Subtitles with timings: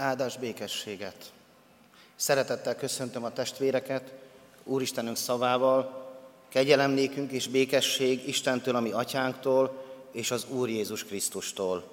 [0.00, 1.32] Áldás békességet!
[2.16, 4.12] Szeretettel köszöntöm a testvéreket
[4.64, 6.08] Úristenünk szavával,
[6.48, 11.84] kegyelemnékünk és békesség Istentől, ami atyánktól, és az Úr Jézus Krisztustól.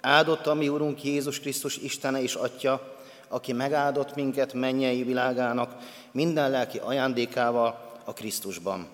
[0.00, 2.96] Áldott a mi Úrunk Jézus Krisztus Istene és Atya,
[3.28, 5.76] aki megáldott minket mennyei világának
[6.10, 8.88] minden lelki ajándékával a Krisztusban.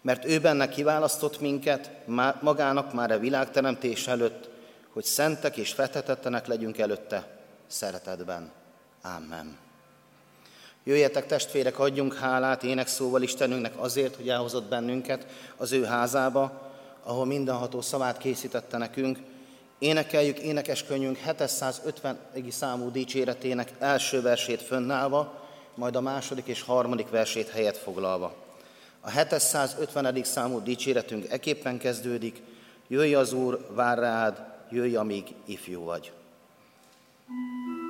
[0.00, 1.90] Mert ő benne kiválasztott minket
[2.40, 4.48] magának már a világteremtés előtt,
[4.92, 7.40] hogy szentek és fethetettenek legyünk előtte
[7.72, 8.50] szeretetben.
[9.02, 9.58] Amen.
[10.84, 15.26] Jöjjetek testvérek, adjunk hálát énekszóval Istenünknek azért, hogy elhozott bennünket
[15.56, 16.70] az ő házába,
[17.02, 19.18] ahol mindenható szavát készítette nekünk.
[19.78, 22.18] Énekeljük énekeskönyvünk 750.
[22.50, 25.40] számú dicséretének első versét fönnállva,
[25.74, 28.34] majd a második és harmadik versét helyet foglalva.
[29.00, 30.24] A 750.
[30.24, 32.42] számú dicséretünk eképpen kezdődik,
[32.88, 36.12] jöjj az Úr, vár rád, jöjj, amíg ifjú vagy.
[37.32, 37.81] Thank you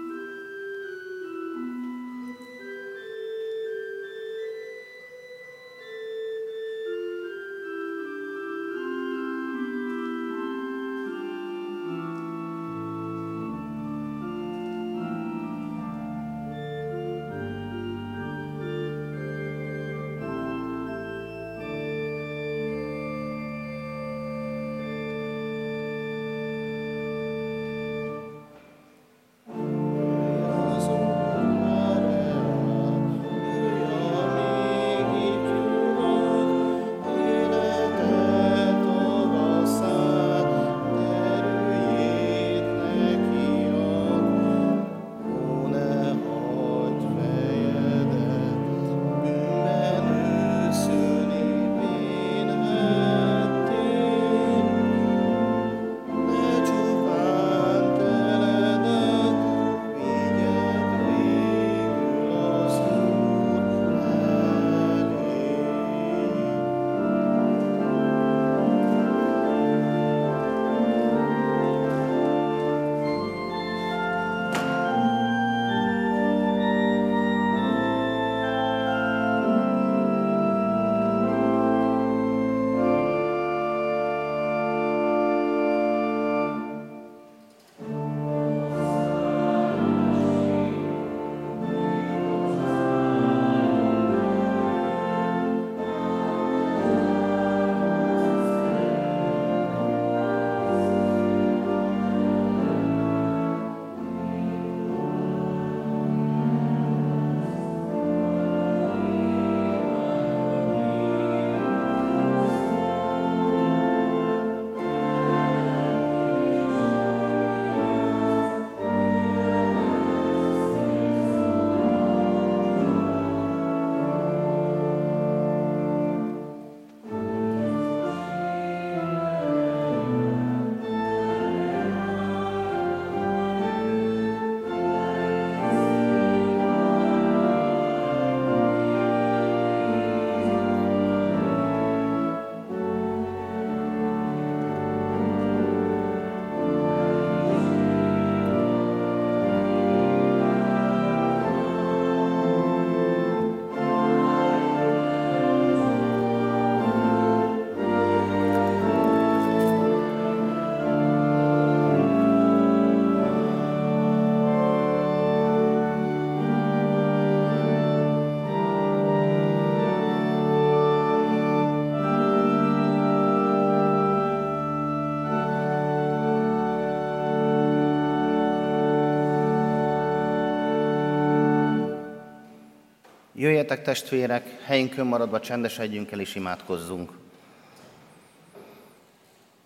[183.42, 187.10] Jöjjetek testvérek, helyünkön maradva csendesedjünk el és imádkozzunk.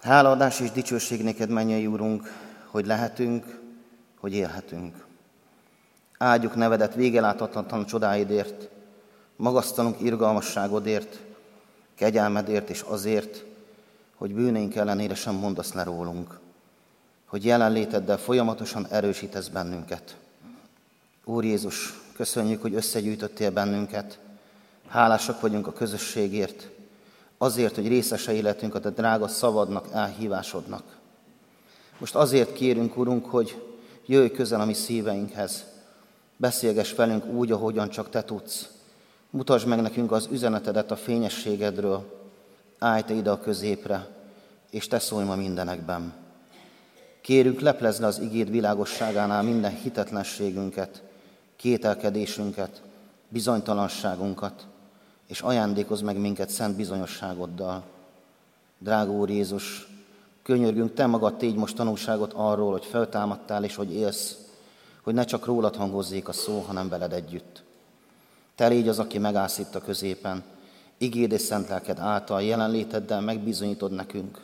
[0.00, 2.32] Hálaadás és dicsőség néked, mennyei Úrunk,
[2.66, 3.60] hogy lehetünk,
[4.20, 5.06] hogy élhetünk.
[6.18, 8.68] Áldjuk nevedet végeláthatatlan csodáidért,
[9.36, 11.18] magasztalunk irgalmasságodért,
[11.94, 13.44] kegyelmedért és azért,
[14.14, 16.38] hogy bűneink ellenére sem mondasz le rólunk,
[17.26, 20.16] hogy jelenléteddel folyamatosan erősítesz bennünket.
[21.24, 24.18] Úr Jézus, Köszönjük, hogy összegyűjtöttél bennünket.
[24.88, 26.68] Hálásak vagyunk a közösségért,
[27.38, 30.82] azért, hogy részesei lehetünk a te drága szavadnak, elhívásodnak.
[31.98, 33.62] Most azért kérünk, Urunk, hogy
[34.06, 35.64] jöjj közel a mi szíveinkhez.
[36.36, 38.68] Beszélgess velünk úgy, ahogyan csak Te tudsz.
[39.30, 42.28] Mutasd meg nekünk az üzenetedet a fényességedről.
[42.78, 44.08] Állj Te ide a középre,
[44.70, 46.12] és Te szólj ma mindenekben.
[47.20, 51.02] Kérünk, leplezd le az igéd világosságánál minden hitetlenségünket,
[51.56, 52.82] kételkedésünket,
[53.28, 54.66] bizonytalanságunkat,
[55.26, 57.82] és ajándékozz meg minket szent bizonyosságoddal.
[58.78, 59.88] Drága Úr Jézus,
[60.42, 64.36] könyörgünk, Te magad tégy most tanulságot arról, hogy feltámadtál és hogy élsz,
[65.02, 67.62] hogy ne csak rólad hangozzék a szó, hanem veled együtt.
[68.54, 70.42] Te légy az, aki megállsz itt a középen,
[70.98, 74.40] igéd és szent lelked által jelenléteddel megbizonyítod nekünk.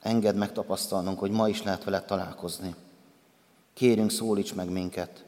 [0.00, 2.74] Engedd megtapasztalnunk, hogy ma is lehet veled találkozni.
[3.74, 5.23] Kérünk, szólíts meg minket.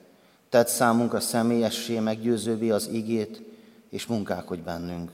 [0.49, 3.43] Tedd számunkra személyessé, meggyőzővé az igét,
[3.89, 5.11] és munkálkodj bennünk.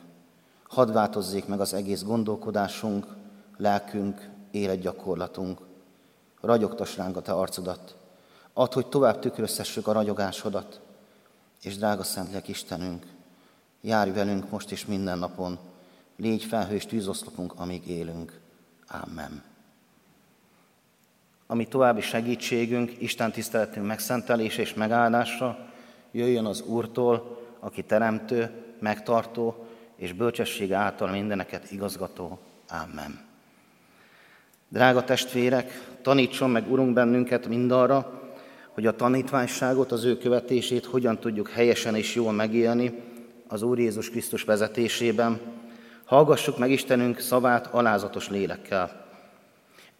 [0.62, 3.06] Hadd változzék meg az egész gondolkodásunk,
[3.56, 5.60] lelkünk, életgyakorlatunk.
[6.40, 7.96] Ragyogtass ránk a Te arcodat.
[8.52, 10.80] Add, hogy tovább tükröztessük a ragyogásodat.
[11.62, 13.06] És drága Szentlélek Istenünk,
[13.80, 15.58] járj velünk most és minden napon,
[16.16, 18.40] légy felhős tűzoszlopunk, amíg élünk.
[18.88, 19.51] Amen.
[21.52, 25.58] Ami további segítségünk, Isten tiszteletünk megszentelése és megáldása
[26.10, 29.66] jöjjön az Úrtól, aki teremtő, megtartó
[29.96, 32.38] és bölcsesség által mindeneket igazgató.
[32.68, 33.20] Amen.
[34.68, 38.22] Drága testvérek, tanítson meg Urunk bennünket mindarra,
[38.70, 43.02] hogy a tanítványságot, az ő követését hogyan tudjuk helyesen és jól megélni
[43.46, 45.40] az Úr Jézus Krisztus vezetésében.
[46.04, 49.01] Hallgassuk meg Istenünk szavát alázatos lélekkel.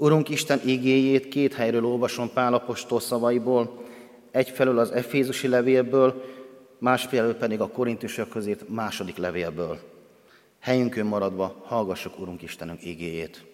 [0.02, 3.84] Urunk Isten igéjét két helyről olvasom Pálapostól szavaiból,
[4.30, 6.24] egyfelől az Efézusi levélből,
[6.78, 9.78] másfelől pedig a Korintusok közét második levélből.
[10.60, 13.44] Helyünkön maradva hallgassuk Urunk Istenünk igéjét.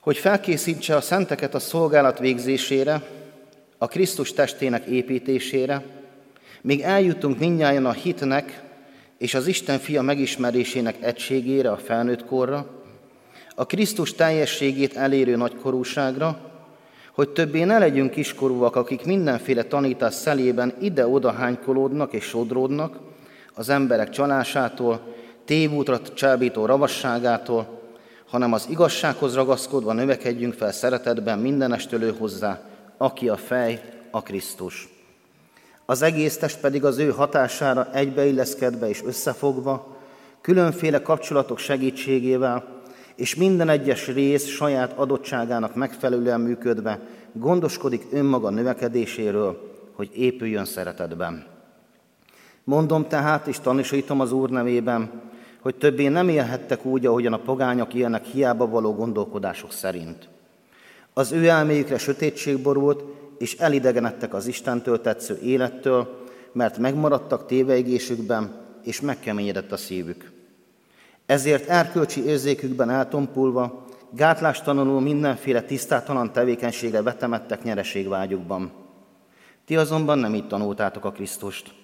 [0.00, 3.08] Hogy felkészítse a szenteket a szolgálat végzésére,
[3.78, 5.84] a Krisztus testének építésére,
[6.60, 8.62] míg eljutunk mindnyájan a hitnek
[9.18, 12.84] és az Isten fia megismerésének egységére a felnőtt korra,
[13.58, 16.38] a Krisztus teljességét elérő nagykorúságra,
[17.12, 22.98] hogy többé ne legyünk kiskorúak, akik mindenféle tanítás szelében ide-oda hánykolódnak és sodródnak,
[23.54, 25.14] az emberek csalásától,
[25.44, 27.82] tévútra csábító ravasságától,
[28.28, 32.60] hanem az igazsághoz ragaszkodva növekedjünk fel szeretetben mindenestől hozzá,
[32.96, 34.88] aki a fej, a Krisztus.
[35.86, 39.96] Az egész test pedig az ő hatására egybeilleszkedve és összefogva,
[40.40, 42.75] különféle kapcsolatok segítségével,
[43.16, 47.00] és minden egyes rész saját adottságának megfelelően működve
[47.32, 51.46] gondoskodik önmaga növekedéséről, hogy épüljön szeretetben.
[52.64, 55.10] Mondom tehát, és tanúsítom az Úr nevében,
[55.60, 60.28] hogy többé nem élhettek úgy, ahogyan a pogányok élnek hiába való gondolkodások szerint.
[61.12, 63.04] Az ő elméjükre sötétség borult,
[63.38, 68.52] és elidegenedtek az Istentől tetsző élettől, mert megmaradtak téveigésükben,
[68.82, 70.35] és megkeményedett a szívük.
[71.26, 78.70] Ezért erkölcsi érzékükben eltompulva, gátlástalanul mindenféle tisztátalan tevékenységre vetemettek nyereségvágyukban.
[79.64, 81.74] Ti azonban nem így tanultátok a Krisztust.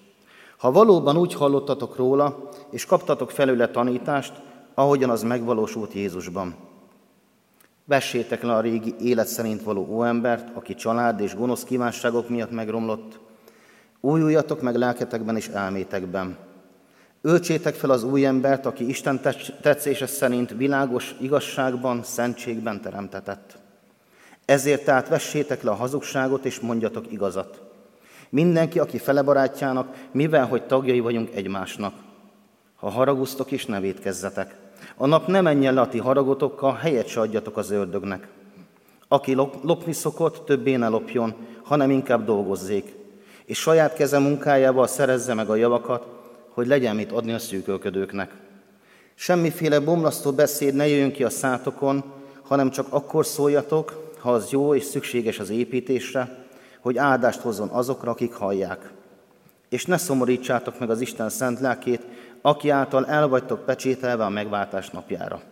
[0.58, 4.32] Ha valóban úgy hallottatok róla, és kaptatok felőle tanítást,
[4.74, 6.54] ahogyan az megvalósult Jézusban.
[7.84, 13.18] Vessétek le a régi élet szerint való óembert, aki család és gonosz kívánságok miatt megromlott.
[14.00, 16.36] Újuljatok meg lelketekben és elmétekben,
[17.24, 19.20] Öltsétek fel az új embert, aki Isten
[19.60, 23.58] tetszése szerint világos igazságban, szentségben teremtetett.
[24.44, 27.60] Ezért tehát vessétek le a hazugságot, és mondjatok igazat.
[28.28, 31.94] Mindenki, aki fele barátjának, mivel, hogy tagjai vagyunk egymásnak.
[32.76, 34.56] Ha haragusztok is, ne védkezzetek.
[34.96, 38.28] A nap ne menjen le a ti haragotokkal, helyet se adjatok az ördögnek.
[39.08, 42.94] Aki lopni szokott, többé ne lopjon, hanem inkább dolgozzék,
[43.44, 46.21] és saját keze munkájával szerezze meg a javakat,
[46.54, 48.30] hogy legyen mit adni a szűkölködőknek.
[49.14, 52.04] Semmiféle bomlasztó beszéd ne jöjjön ki a szátokon,
[52.42, 56.46] hanem csak akkor szóljatok, ha az jó és szükséges az építésre,
[56.80, 58.90] hogy áldást hozzon azokra, akik hallják.
[59.68, 62.02] És ne szomorítsátok meg az Isten szent lelkét,
[62.40, 65.42] aki által el vagytok pecsételve a megváltás napjára.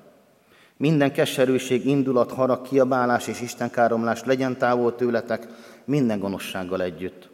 [0.76, 5.46] Minden keserűség, indulat, harag, kiabálás és istenkáromlás legyen távol tőletek,
[5.84, 7.28] minden gonoszsággal együtt.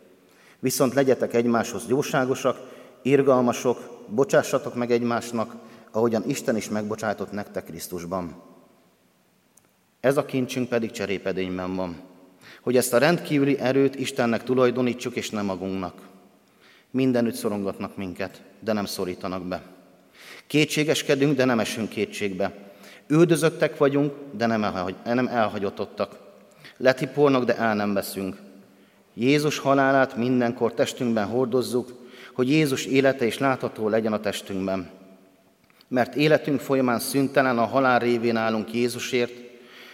[0.58, 2.58] Viszont legyetek egymáshoz jóságosak,
[3.06, 5.54] irgalmasok, bocsássatok meg egymásnak,
[5.90, 8.42] ahogyan Isten is megbocsájtott nektek Krisztusban.
[10.00, 11.96] Ez a kincsünk pedig cserépedényben van,
[12.62, 15.94] hogy ezt a rendkívüli erőt Istennek tulajdonítsuk, és nem magunknak.
[16.90, 19.62] Mindenütt szorongatnak minket, de nem szorítanak be.
[20.46, 22.52] Kétségeskedünk, de nem esünk kétségbe.
[23.06, 26.18] Üldözöttek vagyunk, de nem, elhagy, nem elhagyotottak.
[26.76, 28.36] Letipolnak, de el nem veszünk.
[29.14, 32.05] Jézus halálát mindenkor testünkben hordozzuk,
[32.36, 34.88] hogy Jézus élete is látható legyen a testünkben.
[35.88, 39.32] Mert életünk folyamán szüntelen a halál révén állunk Jézusért,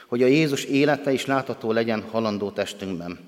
[0.09, 3.19] hogy a Jézus élete is látható legyen halandó testünkben.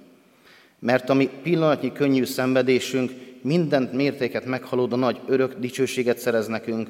[0.78, 6.88] Mert ami pillanatnyi könnyű szenvedésünk mindent mértéket meghaladó nagy örök dicsőséget szerez nekünk,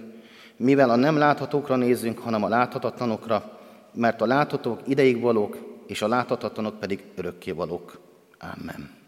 [0.57, 3.61] mivel a nem láthatókra nézünk, hanem a láthatatlanokra,
[3.95, 8.00] mert a láthatók ideig valók, és a láthatatlanok pedig örökké valók.
[8.38, 9.04] Amen.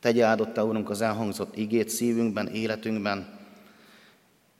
[0.00, 3.38] Tegye áldotta, Úrunk, az elhangzott igét szívünkben, életünkben,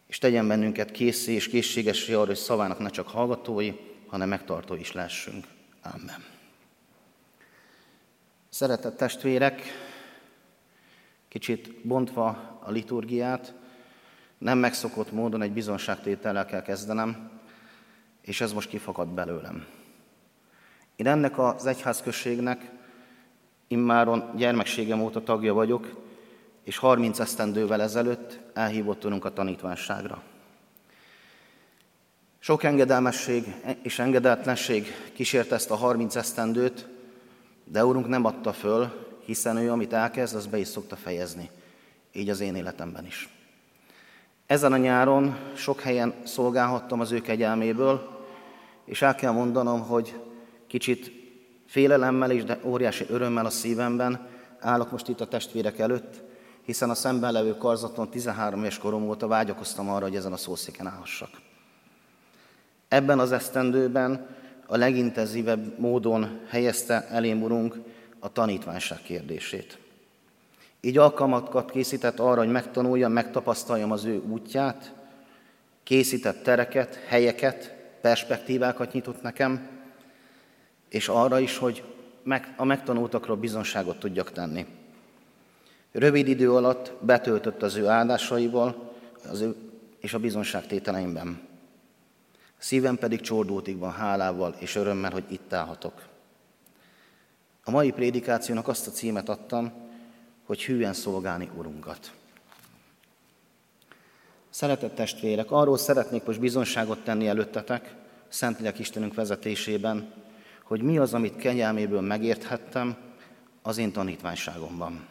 [0.07, 3.73] és tegyen bennünket készé és készségessé arra, hogy szavának ne csak hallgatói,
[4.07, 5.47] hanem megtartó is lessünk.
[5.83, 6.25] Amen.
[8.49, 9.63] Szeretett testvérek,
[11.29, 13.55] kicsit bontva a liturgiát,
[14.39, 17.31] nem megszokott módon egy bizonságtétellel kell kezdenem,
[18.21, 19.67] és ez most kifakad belőlem.
[20.97, 22.71] Én ennek az egyházközségnek
[23.71, 25.97] immáron gyermekségem óta tagja vagyok,
[26.65, 30.23] és 30 esztendővel ezelőtt elhívottunk a tanítványságra.
[32.39, 36.89] Sok engedelmesség és engedeltlenség kísérte ezt a 30 esztendőt,
[37.65, 38.93] de Úrunk nem adta föl,
[39.25, 41.50] hiszen ő, amit elkezd, az be is szokta fejezni.
[42.12, 43.29] Így az én életemben is.
[44.47, 48.25] Ezen a nyáron sok helyen szolgálhattam az ő kegyelméből,
[48.85, 50.21] és el kell mondanom, hogy
[50.67, 51.20] kicsit
[51.71, 54.27] félelemmel és de óriási örömmel a szívemben
[54.59, 56.23] állok most itt a testvérek előtt,
[56.65, 60.87] hiszen a szemben levő karzaton 13 éves korom óta vágyakoztam arra, hogy ezen a szószéken
[60.87, 61.31] állhassak.
[62.89, 64.27] Ebben az esztendőben
[64.67, 67.77] a legintenzívebb módon helyezte elém Urunk
[68.19, 69.79] a tanítványság kérdését.
[70.81, 74.93] Így alkalmakat készített arra, hogy megtanuljam, megtapasztaljam az ő útját,
[75.83, 79.80] készített tereket, helyeket, perspektívákat nyitott nekem,
[80.91, 81.85] és arra is, hogy
[82.57, 84.67] a megtanultakról bizonságot tudjak tenni.
[85.93, 88.93] Rövid idő alatt betöltött az ő áldásaival
[89.31, 89.57] az ő
[90.01, 91.41] és a bizonságtételeimben.
[92.59, 96.09] Szívem pedig csordultig van hálával és örömmel, hogy itt állhatok.
[97.65, 99.73] A mai prédikációnak azt a címet adtam,
[100.47, 102.13] hogy hűen szolgálni Urunkat.
[104.51, 107.95] Szeretett testvérek, arról szeretnék most bizonságot tenni előttetek,
[108.29, 110.13] Szentlélek Istenünk vezetésében,
[110.71, 112.97] hogy mi az, amit kenyelméből megérthettem
[113.62, 115.07] az én tanítványságomban.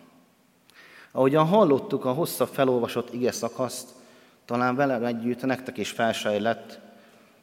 [1.12, 3.90] Ahogyan hallottuk a hosszabb felolvasott ige szakaszt,
[4.46, 6.80] talán velem együtt nektek is felsejlett,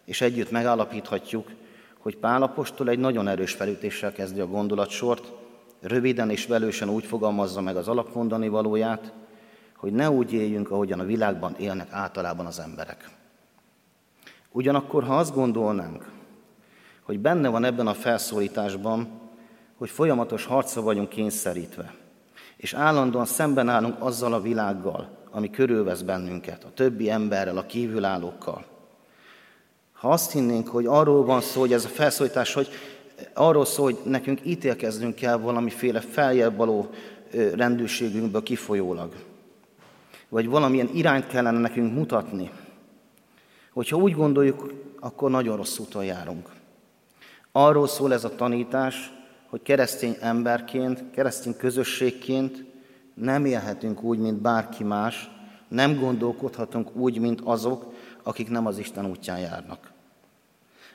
[0.05, 1.51] és együtt megállapíthatjuk,
[1.99, 5.33] hogy Pálapostól egy nagyon erős felütéssel kezdi a gondolatsort,
[5.81, 9.13] röviden és velősen úgy fogalmazza meg az alapmondani valóját,
[9.77, 13.11] hogy ne úgy éljünk, ahogyan a világban élnek általában az emberek.
[14.51, 16.16] Ugyanakkor, ha azt gondolnánk,
[17.07, 19.09] hogy benne van ebben a felszólításban,
[19.77, 21.95] hogy folyamatos harca vagyunk kényszerítve,
[22.57, 28.65] és állandóan szemben állunk azzal a világgal, ami körülvesz bennünket, a többi emberrel, a kívülállókkal.
[29.93, 32.69] Ha azt hinnénk, hogy arról van szó, hogy ez a felszólítás, hogy
[33.35, 36.91] arról szól, hogy nekünk ítélkeznünk kell valamiféle feljebb való
[37.55, 39.13] rendőrségünkből kifolyólag,
[40.29, 42.51] vagy valamilyen irányt kellene nekünk mutatni,
[43.73, 46.49] hogyha úgy gondoljuk, akkor nagyon rossz úton járunk.
[47.59, 49.13] Arról szól ez a tanítás,
[49.49, 52.65] hogy keresztény emberként, keresztény közösségként
[53.15, 55.31] nem élhetünk úgy, mint bárki más,
[55.69, 59.93] nem gondolkodhatunk úgy, mint azok, akik nem az Isten útján járnak.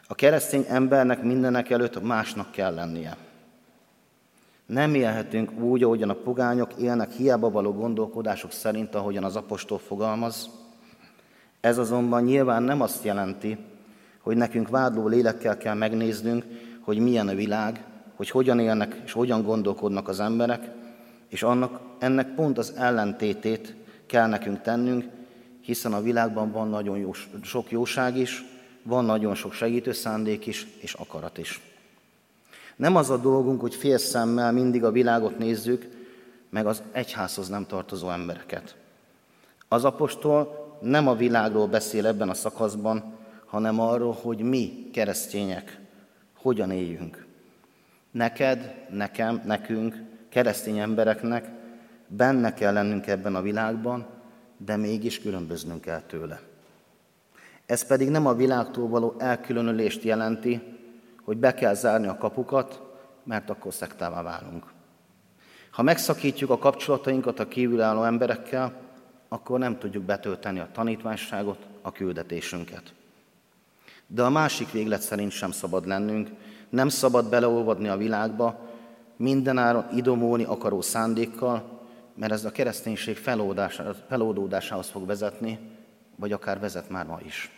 [0.08, 3.18] A keresztény embernek mindenek előtt másnak kell lennie.
[4.66, 10.50] Nem élhetünk úgy, ahogyan a pogányok élnek hiába való gondolkodások szerint, ahogyan az apostol fogalmaz.
[11.62, 13.58] Ez azonban nyilván nem azt jelenti,
[14.22, 16.46] hogy nekünk vádló lélekkel kell megnéznünk,
[16.80, 17.84] hogy milyen a világ,
[18.16, 20.70] hogy hogyan élnek és hogyan gondolkodnak az emberek,
[21.28, 23.76] és annak, ennek pont az ellentétét
[24.06, 25.06] kell nekünk tennünk,
[25.62, 27.12] hiszen a világban van nagyon jó,
[27.42, 28.44] sok jóság is,
[28.84, 31.62] van nagyon sok segítő szándék is, és akarat is.
[32.76, 35.88] Nem az a dolgunk, hogy fél szemmel mindig a világot nézzük,
[36.50, 38.76] meg az egyházhoz nem tartozó embereket.
[39.68, 43.14] Az apostol nem a világról beszél ebben a szakaszban,
[43.52, 45.80] hanem arról, hogy mi, keresztények,
[46.36, 47.26] hogyan éljünk.
[48.12, 49.96] Neked, nekem, nekünk,
[50.30, 51.50] keresztény embereknek
[52.08, 54.06] benne kell lennünk ebben a világban,
[54.58, 56.42] de mégis különböznünk kell tőle.
[57.66, 60.62] Ez pedig nem a világtól való elkülönülést jelenti,
[61.24, 62.82] hogy be kell zárni a kapukat,
[63.24, 64.72] mert akkor szektává válunk.
[65.72, 68.74] Ha megszakítjuk a kapcsolatainkat a kívülálló emberekkel,
[69.28, 72.94] akkor nem tudjuk betölteni a tanítványságot, a küldetésünket.
[74.14, 76.30] De a másik véglet szerint sem szabad lennünk,
[76.70, 78.70] nem szabad beleolvadni a világba,
[79.16, 81.80] mindenáron idomolni akaró szándékkal,
[82.16, 83.18] mert ez a kereszténység
[84.08, 85.60] felódódásához fog vezetni,
[86.16, 87.52] vagy akár vezet már ma is.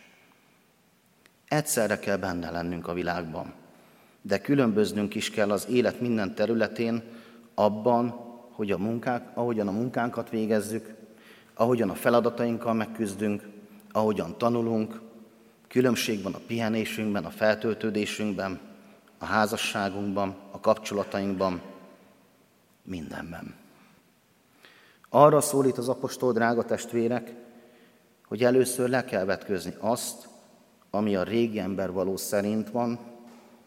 [1.48, 3.52] Egyszerre kell benne lennünk a világban.
[4.26, 7.02] de különböznünk is kell az élet minden területén,
[7.54, 8.08] abban,
[8.50, 10.94] hogy a munkák, ahogyan a munkánkat végezzük,
[11.54, 13.48] ahogyan a feladatainkkal megküzdünk,
[13.92, 15.00] ahogyan tanulunk,
[15.74, 18.60] különbség van a pihenésünkben, a feltöltődésünkben,
[19.18, 21.62] a házasságunkban, a kapcsolatainkban,
[22.82, 23.54] mindenben.
[25.08, 27.34] Arra szólít az apostol, drága testvérek,
[28.26, 30.28] hogy először le kell vetközni azt,
[30.90, 32.98] ami a régi ember való szerint van,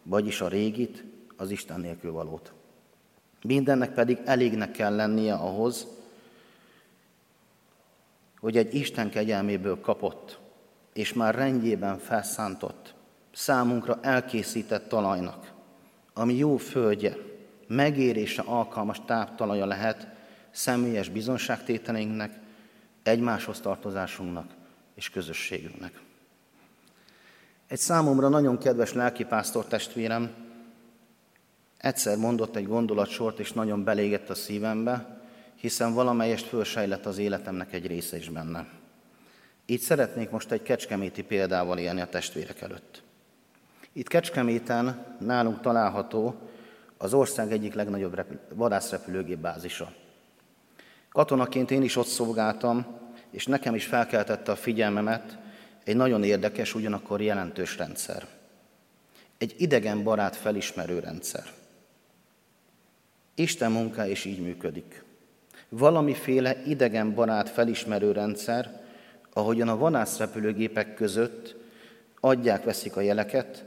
[0.02, 1.04] vagyis a régit,
[1.36, 2.52] az Isten nélkül valót.
[3.42, 5.86] Mindennek pedig elégnek kell lennie ahhoz,
[8.40, 10.38] hogy egy Isten kegyelméből kapott,
[10.98, 12.94] és már rendjében felszántott,
[13.32, 15.52] számunkra elkészített talajnak,
[16.14, 17.16] ami jó földje,
[17.66, 20.06] megérése alkalmas táptalaja lehet
[20.50, 22.38] személyes bizonságtételeinknek,
[23.02, 24.50] egymáshoz tartozásunknak
[24.94, 26.00] és közösségünknek.
[27.66, 30.30] Egy számomra nagyon kedves lelkipásztor testvérem
[31.76, 35.20] egyszer mondott egy gondolatsort, és nagyon belégett a szívembe,
[35.54, 38.77] hiszen valamelyest fölsejlett az életemnek egy része is benne.
[39.70, 43.02] Így szeretnék most egy kecskeméti példával élni a testvérek előtt.
[43.92, 46.34] Itt Kecskeméten nálunk található
[46.96, 49.92] az ország egyik legnagyobb repül- vadászrepülőgép bázisa.
[51.08, 52.86] Katonaként én is ott szolgáltam,
[53.30, 55.38] és nekem is felkeltette a figyelmemet
[55.84, 58.26] egy nagyon érdekes, ugyanakkor jelentős rendszer.
[59.38, 61.44] Egy idegen barát felismerő rendszer.
[63.34, 65.04] Isten munka is így működik.
[65.68, 68.86] Valamiféle idegen barát felismerő rendszer,
[69.38, 71.56] ahogyan a vanászrepülőgépek között
[72.20, 73.64] adják, veszik a jeleket,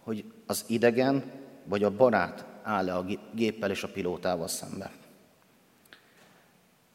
[0.00, 1.24] hogy az idegen
[1.64, 4.92] vagy a barát áll-e a géppel és a pilótával szembe.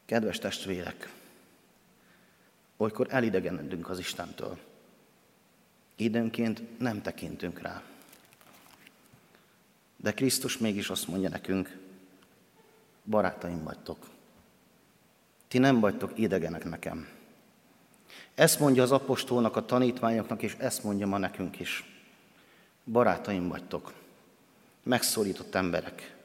[0.05, 1.13] Kedves testvérek,
[2.77, 4.57] olykor elidegenedünk az Istentől.
[5.95, 7.81] Időnként nem tekintünk rá.
[9.97, 11.77] De Krisztus mégis azt mondja nekünk,
[13.05, 13.97] barátaim vagytok.
[15.47, 17.22] Ti nem vagytok idegenek nekem.
[18.35, 21.83] Ezt mondja az apostolnak, a tanítványoknak, és ezt mondja ma nekünk is.
[22.83, 23.93] Barátaim vagytok,
[24.83, 26.15] megszólított emberek,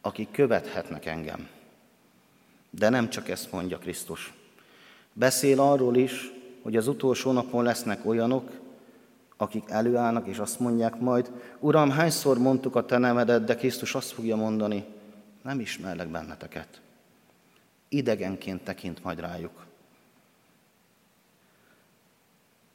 [0.00, 1.48] akik követhetnek engem.
[2.70, 4.32] De nem csak ezt mondja Krisztus.
[5.12, 8.50] Beszél arról is, hogy az utolsó napon lesznek olyanok,
[9.36, 14.10] akik előállnak, és azt mondják majd, Uram, hányszor mondtuk a te nevedet, de Krisztus azt
[14.10, 14.84] fogja mondani,
[15.42, 16.80] nem ismerlek benneteket.
[17.88, 19.64] Idegenként tekint majd rájuk.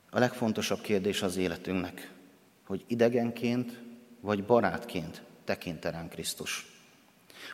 [0.10, 2.12] A legfontosabb kérdés az életünknek,
[2.66, 3.80] hogy idegenként
[4.22, 6.68] vagy barátként tekint ránk Krisztus.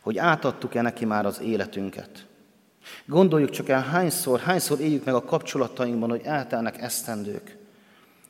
[0.01, 2.25] Hogy átadtuk-e neki már az életünket.
[3.05, 7.57] Gondoljuk csak el, hányszor, hányszor éljük meg a kapcsolatainkban, hogy eltelnek esztendők,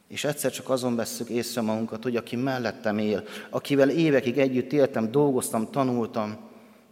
[0.07, 5.11] és egyszer csak azon vesszük észre magunkat, hogy aki mellettem él, akivel évekig együtt éltem,
[5.11, 6.37] dolgoztam, tanultam,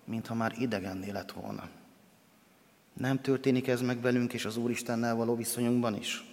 [0.06, 1.70] mintha már idegenné lett volna.
[2.94, 6.33] Nem történik ez meg velünk és az Úristennel való viszonyunkban is?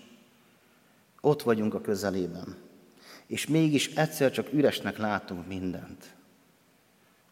[1.21, 2.57] Ott vagyunk a közelében,
[3.27, 6.15] és mégis egyszer csak üresnek látunk mindent.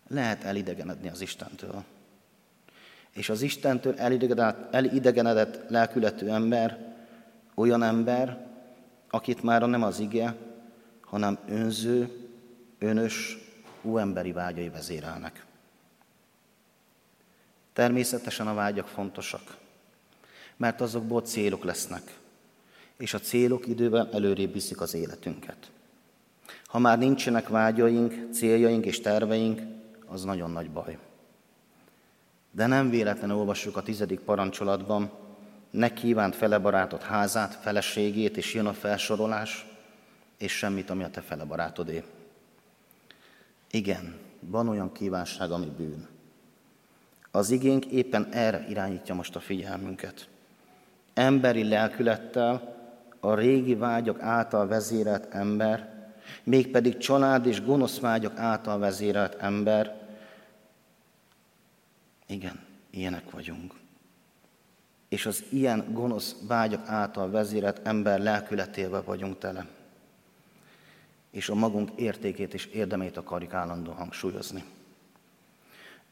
[0.09, 1.85] Lehet elidegenedni az Istentől.
[3.11, 3.99] És az Istentől
[4.71, 6.97] elidegenedett lelkületű ember
[7.55, 8.47] olyan ember,
[9.11, 10.37] akit már nem az ige,
[11.01, 12.29] hanem önző,
[12.79, 13.39] önös,
[13.97, 15.47] emberi vágyai vezérelnek.
[17.73, 19.57] Természetesen a vágyak fontosak,
[20.57, 22.18] mert azokból célok lesznek,
[22.99, 25.71] és a célok időben előrébb viszik az életünket.
[26.67, 29.61] Ha már nincsenek vágyaink, céljaink és terveink,
[30.07, 30.99] az nagyon nagy baj.
[32.51, 35.11] De nem véletlenül olvassuk a tizedik parancsolatban,
[35.71, 39.67] ne kívánt fele barátot házát, feleségét, és jön a felsorolás,
[40.39, 42.05] és semmit, ami a te fele barátodé.
[43.71, 46.09] Igen, van olyan kívánság, ami bűn.
[47.31, 50.29] Az igénk éppen erre irányítja most a figyelmünket.
[51.15, 52.78] Emberi lelkülettel,
[53.21, 55.97] a régi vágyak által vezérelt ember,
[56.45, 60.09] mégpedig család és gonosz vágyak által vezérelt ember,
[62.27, 63.75] igen, ilyenek vagyunk.
[65.09, 69.67] És az ilyen gonosz vágyak által vezérelt ember lelkületével vagyunk tele.
[71.31, 74.65] És a magunk értékét és érdemét akarjuk állandóan hangsúlyozni.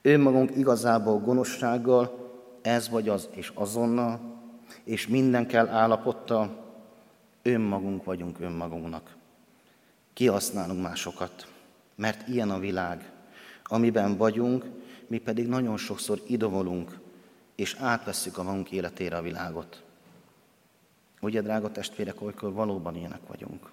[0.02, 2.30] Önmagunk igazából gonoszsággal,
[2.62, 4.20] ez vagy az és azonnal,
[4.84, 6.65] és minden kell állapottal,
[7.46, 9.16] önmagunk vagyunk önmagunknak.
[10.12, 11.52] Kihasználunk másokat,
[11.94, 13.10] mert ilyen a világ,
[13.64, 14.64] amiben vagyunk,
[15.06, 16.98] mi pedig nagyon sokszor idovolunk,
[17.54, 19.82] és átvesszük a magunk életére a világot.
[21.20, 23.70] Ugye, drága testvérek, olykor valóban ilyenek vagyunk.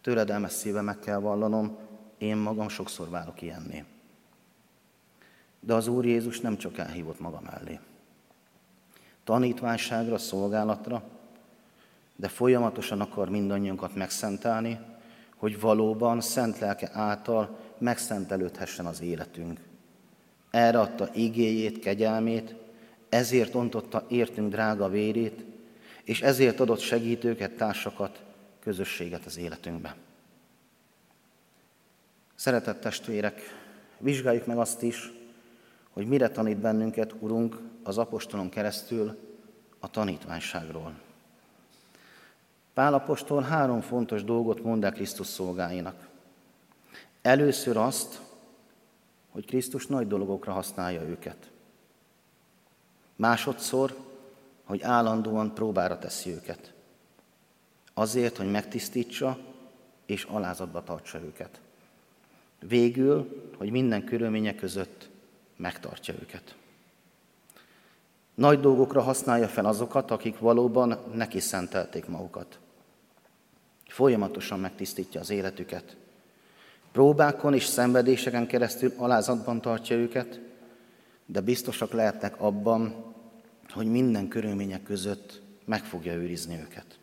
[0.00, 1.76] Töredelmes szíve meg kell vallanom,
[2.18, 3.84] én magam sokszor válok ilyenné.
[5.60, 7.80] De az Úr Jézus nem csak elhívott maga mellé.
[9.24, 11.02] Tanítványságra, szolgálatra,
[12.20, 14.78] de folyamatosan akar mindannyiunkat megszentelni,
[15.36, 19.60] hogy valóban szent lelke által megszentelődhessen az életünk.
[20.50, 22.54] Erre adta igéjét, kegyelmét,
[23.08, 25.44] ezért ontotta értünk drága vérét,
[26.04, 28.22] és ezért adott segítőket, társakat,
[28.60, 29.96] közösséget az életünkbe.
[32.34, 33.40] Szeretett testvérek,
[33.98, 35.12] vizsgáljuk meg azt is,
[35.90, 39.18] hogy mire tanít bennünket, Urunk, az apostolon keresztül
[39.78, 41.06] a tanítványságról.
[42.78, 46.08] Pál apostol három fontos dolgot mond el Krisztus szolgáinak.
[47.22, 48.20] Először azt,
[49.30, 51.50] hogy Krisztus nagy dolgokra használja őket.
[53.16, 53.96] Másodszor,
[54.64, 56.72] hogy állandóan próbára teszi őket.
[57.94, 59.38] Azért, hogy megtisztítsa
[60.06, 61.60] és alázatba tartsa őket.
[62.60, 65.08] Végül, hogy minden körülmények között
[65.56, 66.54] megtartja őket.
[68.34, 72.58] Nagy dolgokra használja fel azokat, akik valóban neki szentelték magukat.
[73.88, 75.96] Folyamatosan megtisztítja az életüket.
[76.92, 80.40] Próbákon és szenvedéseken keresztül alázatban tartja őket,
[81.26, 83.04] de biztosak lehetnek abban,
[83.70, 86.98] hogy minden körülmények között meg fogja őrizni őket.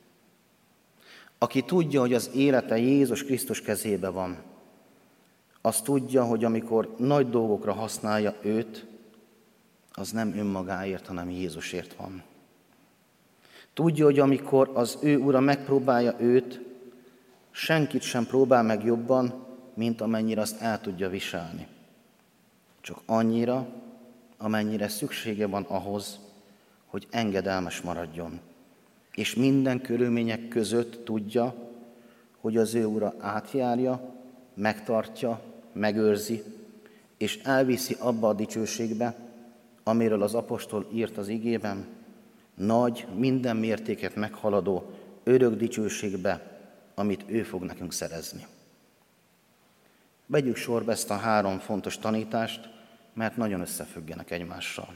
[1.38, 4.38] Aki tudja, hogy az élete Jézus Krisztus kezébe van,
[5.62, 8.86] az tudja, hogy amikor nagy dolgokra használja őt,
[9.94, 12.24] az nem önmagáért, hanem Jézusért van.
[13.74, 16.62] Tudja, hogy amikor az ő ura megpróbálja őt,
[17.56, 21.68] senkit sem próbál meg jobban, mint amennyire azt el tudja viselni.
[22.82, 23.68] Csak annyira,
[24.38, 26.20] amennyire szüksége van ahhoz,
[26.86, 28.40] hogy engedelmes maradjon.
[29.14, 31.56] És minden körülmények között tudja,
[32.40, 34.14] hogy az ő ura átjárja,
[34.54, 35.42] megtartja,
[35.74, 36.44] megőrzi,
[37.18, 39.16] és elviszi abba a dicsőségbe,
[39.84, 41.86] amiről az apostol írt az igében,
[42.56, 44.92] nagy, minden mértéket meghaladó,
[45.24, 46.55] örök dicsőségbe,
[46.96, 48.48] amit ő fog nekünk szerezni.
[50.26, 52.70] Vegyük sorba ezt a három fontos tanítást,
[53.14, 54.96] mert nagyon összefüggenek egymással.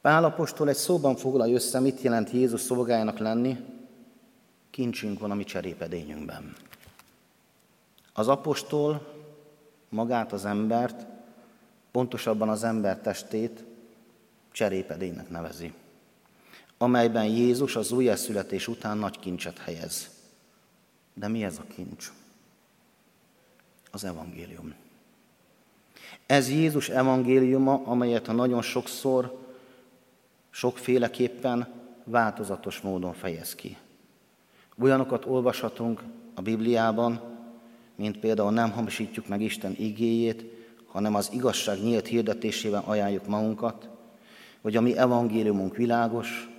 [0.00, 3.56] Pál apostol egy szóban foglalja össze, mit jelent Jézus szolgájának lenni,
[4.70, 6.54] kincsünk van a mi cserépedényünkben.
[8.12, 9.14] Az apostol
[9.88, 11.06] magát az embert,
[11.90, 13.64] pontosabban az ember testét
[14.52, 15.72] cserépedénynek nevezi,
[16.78, 20.15] amelyben Jézus az újjászületés után nagy kincset helyez.
[21.18, 22.12] De mi ez a kincs?
[23.90, 24.74] Az evangélium.
[26.26, 29.38] Ez Jézus evangéliuma, amelyet a nagyon sokszor,
[30.50, 31.68] sokféleképpen
[32.04, 33.76] változatos módon fejez ki.
[34.78, 36.02] Olyanokat olvashatunk
[36.34, 37.20] a Bibliában,
[37.94, 40.44] mint például nem hamisítjuk meg Isten igéjét,
[40.86, 43.88] hanem az igazság nyílt hirdetésével ajánljuk magunkat,
[44.60, 46.55] hogy a mi evangéliumunk világos,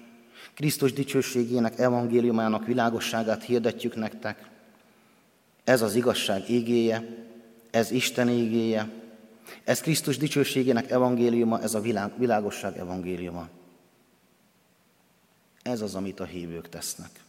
[0.58, 4.50] Krisztus dicsőségének evangéliumának világosságát hirdetjük nektek.
[5.64, 7.26] Ez az igazság igéje,
[7.72, 8.90] ez Isten igéje,
[9.64, 13.50] ez Krisztus dicsőségének evangéliuma, ez a világ, világosság evangéliuma.
[15.62, 17.24] Ez az, amit a hívők tesznek.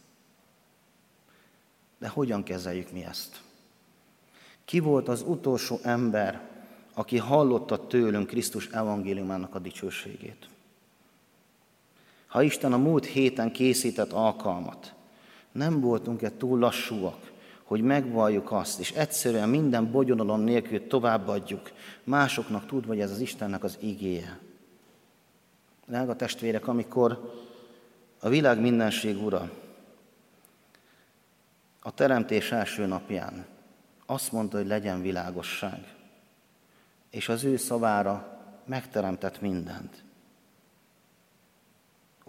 [1.99, 3.41] De hogyan kezeljük mi ezt?
[4.65, 6.49] Ki volt az utolsó ember,
[6.93, 10.47] aki hallotta tőlünk Krisztus evangéliumának a dicsőségét?
[12.29, 14.93] Ha Isten a múlt héten készített alkalmat,
[15.51, 17.31] nem voltunk-e túl lassúak,
[17.63, 21.71] hogy megvalljuk azt, és egyszerűen minden bogyonalom nélkül továbbadjuk,
[22.03, 24.39] másoknak tudva, hogy ez az Istennek az igéje.
[25.85, 27.33] Drága testvérek, amikor
[28.19, 29.51] a világ mindenség ura
[31.79, 33.45] a teremtés első napján
[34.05, 35.95] azt mondta, hogy legyen világosság,
[37.09, 40.03] és az ő szavára megteremtett mindent.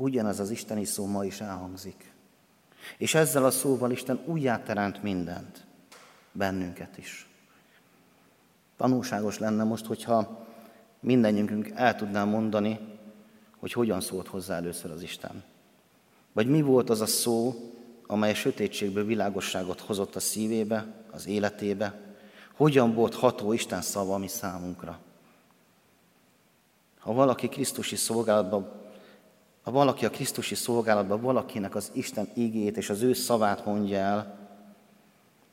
[0.01, 2.13] Ugyanez az isteni szó ma is elhangzik.
[2.99, 5.65] És ezzel a szóval Isten újjáteremt mindent,
[6.33, 7.29] bennünket is.
[8.77, 10.47] Tanulságos lenne most, hogyha
[11.01, 12.79] mindennyünk el tudnám mondani,
[13.59, 15.43] hogy hogyan szólt hozzá először az Isten.
[16.33, 17.55] Vagy mi volt az a szó,
[18.07, 22.01] amely a sötétségből világosságot hozott a szívébe, az életébe,
[22.55, 24.99] hogyan volt ható Isten szava mi számunkra.
[26.99, 28.80] Ha valaki Krisztusi szolgálatban,
[29.63, 34.39] ha valaki a Krisztusi szolgálatban valakinek az Isten ígét és az ő szavát mondja el,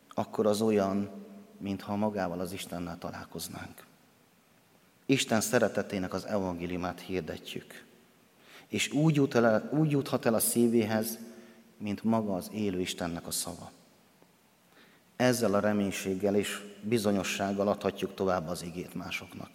[0.10, 1.10] akkor az olyan,
[1.58, 3.86] mintha magával az Istennel találkoznánk.
[5.06, 7.86] Isten szeretetének az evangéliumát hirdetjük.
[8.68, 11.18] És úgy, jut el, úgy juthat el a szívéhez,
[11.78, 13.72] mint maga az élő Istennek a szava.
[15.16, 19.50] Ezzel a reménységgel és bizonyossággal adhatjuk tovább az igét másoknak.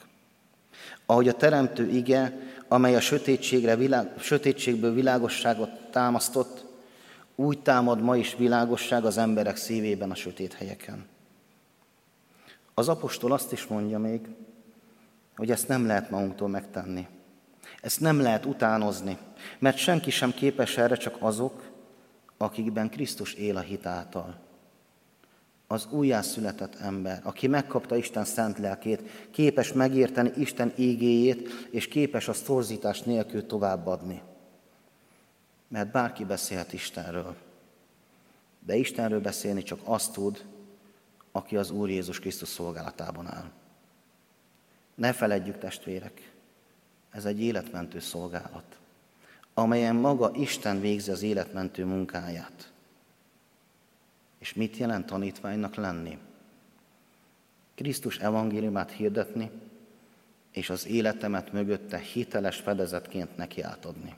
[1.06, 2.38] Ahogy a teremtő ige,
[2.72, 6.64] amely a sötétségre, világ, sötétségből világosságot támasztott,
[7.35, 11.06] úgy támad ma is világosság az emberek szívében a sötét helyeken.
[12.74, 14.20] Az apostol azt is mondja még,
[15.37, 17.06] hogy ezt nem lehet magunktól megtenni.
[17.80, 19.18] Ezt nem lehet utánozni,
[19.58, 21.70] mert senki sem képes erre, csak azok,
[22.37, 24.35] akikben Krisztus él a hit által.
[25.72, 32.32] Az újjászületett ember, aki megkapta Isten szent lelkét, képes megérteni Isten ígéjét, és képes a
[32.44, 34.22] torzítás nélkül továbbadni.
[35.68, 37.37] Mert bárki beszélhet Istenről,
[38.66, 40.44] de Istenről beszélni csak azt tud,
[41.30, 43.50] aki az Úr Jézus Krisztus szolgálatában áll.
[44.94, 46.32] Ne feledjük, testvérek,
[47.11, 48.78] ez egy életmentő szolgálat,
[49.54, 52.71] amelyen maga Isten végzi az életmentő munkáját.
[54.42, 56.18] És mit jelent tanítványnak lenni?
[57.74, 59.50] Krisztus evangéliumát hirdetni,
[60.52, 64.14] és az életemet mögötte hiteles fedezetként neki átadni.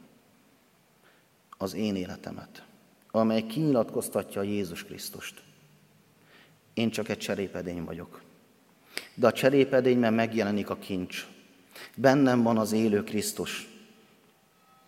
[1.58, 2.64] Az én életemet,
[3.10, 5.42] amely kinyilatkoztatja Jézus Krisztust.
[6.74, 8.22] Én csak egy cserépedény vagyok.
[9.14, 11.26] De a cserépedényben megjelenik a kincs.
[11.96, 13.68] Bennem van az élő Krisztus,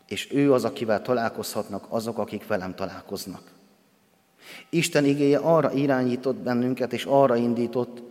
[0.06, 3.54] és ő az, akivel találkozhatnak azok, akik velem találkoznak.
[4.68, 8.02] Isten igéje arra irányított bennünket, és arra indított,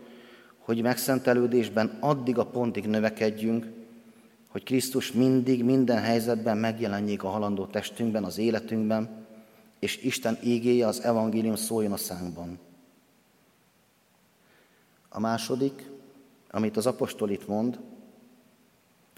[0.58, 3.66] hogy megszentelődésben addig a pontig növekedjünk,
[4.48, 9.26] hogy Krisztus mindig, minden helyzetben megjelenjék a halandó testünkben, az életünkben,
[9.78, 12.58] és Isten ígéje az evangélium szóljon a szánkban.
[15.08, 15.90] A második,
[16.50, 17.78] amit az apostol itt mond,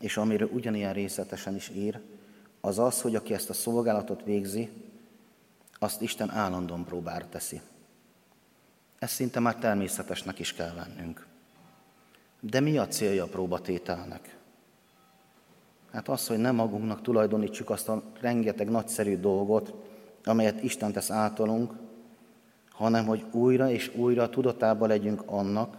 [0.00, 2.00] és amiről ugyanilyen részletesen is ír,
[2.61, 4.68] az az, hogy aki ezt a szolgálatot végzi,
[5.79, 7.61] azt Isten állandóan próbára teszi.
[8.99, 11.27] Ezt szinte már természetesnek is kell vennünk.
[12.41, 14.37] De mi a célja a próbatételnek?
[15.93, 19.75] Hát az, hogy nem magunknak tulajdonítsuk azt a rengeteg nagyszerű dolgot,
[20.25, 21.73] amelyet Isten tesz általunk,
[22.71, 25.77] hanem hogy újra és újra tudatában legyünk annak,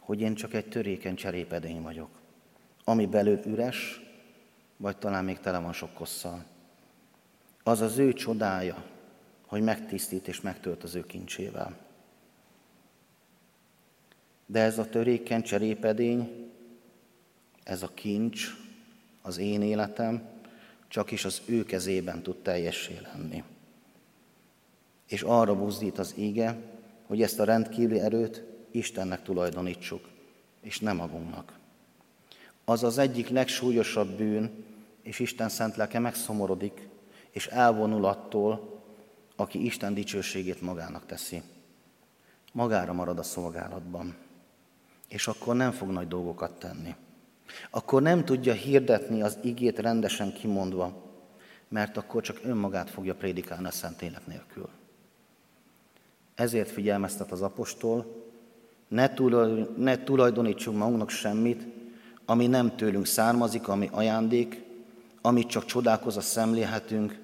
[0.00, 2.08] hogy én csak egy törékeny cserépedény vagyok,
[2.84, 4.00] ami belül üres,
[4.76, 6.44] vagy talán még tele van sok kosszal.
[7.62, 8.84] Az az ő csodája,
[9.50, 11.76] hogy megtisztít és megtölt az ő kincsével.
[14.46, 16.50] De ez a törékeny cserépedény,
[17.62, 18.46] ez a kincs,
[19.22, 20.28] az én életem,
[20.88, 23.42] csak is az ő kezében tud teljessé lenni.
[25.06, 26.56] És arra buzdít az ége,
[27.06, 30.08] hogy ezt a rendkívüli erőt Istennek tulajdonítsuk,
[30.60, 31.58] és nem magunknak.
[32.64, 34.64] Az az egyik legsúlyosabb bűn,
[35.02, 36.88] és Isten szent lelke megszomorodik,
[37.30, 38.79] és elvonul attól,
[39.40, 41.42] aki Isten dicsőségét magának teszi.
[42.52, 44.16] Magára marad a szolgálatban,
[45.08, 46.94] és akkor nem fog nagy dolgokat tenni.
[47.70, 51.08] Akkor nem tudja hirdetni az igét rendesen kimondva,
[51.68, 54.68] mert akkor csak önmagát fogja prédikálni a szent élet nélkül.
[56.34, 58.24] Ezért figyelmeztet az apostol,
[58.88, 59.10] ne,
[59.76, 61.66] ne tulajdonítsunk magunknak semmit,
[62.24, 64.62] ami nem tőlünk származik, ami ajándék,
[65.20, 67.19] amit csak csodálkozva szemlélhetünk,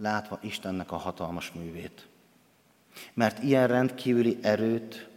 [0.00, 2.06] látva Istennek a hatalmas művét.
[3.14, 5.08] Mert ilyen rendkívüli erőt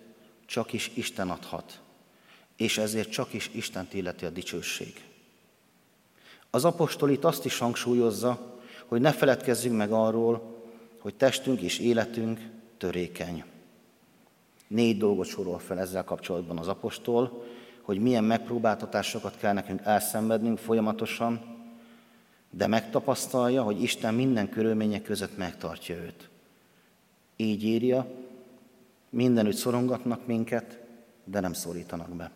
[0.45, 1.81] csak is Isten adhat,
[2.55, 5.03] és ezért csak is Isten illeti a dicsőség.
[6.49, 10.63] Az apostol itt azt is hangsúlyozza, hogy ne feledkezzünk meg arról,
[10.99, 12.39] hogy testünk és életünk
[12.77, 13.43] törékeny.
[14.67, 17.45] Négy dolgot sorol fel ezzel kapcsolatban az apostol,
[17.81, 21.50] hogy milyen megpróbáltatásokat kell nekünk elszenvednünk folyamatosan,
[22.51, 26.29] de megtapasztalja, hogy Isten minden körülmények között megtartja őt.
[27.35, 28.07] Így írja,
[29.09, 30.79] mindenütt szorongatnak minket,
[31.23, 32.31] de nem szólítanak be.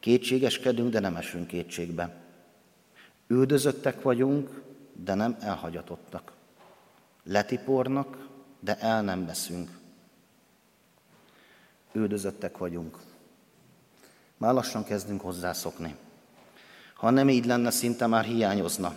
[0.00, 2.14] Kétségeskedünk, de nem esünk kétségbe.
[3.26, 6.32] Üldözöttek vagyunk, de nem elhagyatottak.
[7.24, 8.28] Letipornak,
[8.60, 9.80] de el nem veszünk
[11.92, 12.98] üldözöttek vagyunk.
[14.36, 15.96] Már lassan kezdünk hozzászokni.
[17.00, 18.94] Ha nem így lenne, szinte már hiányozna.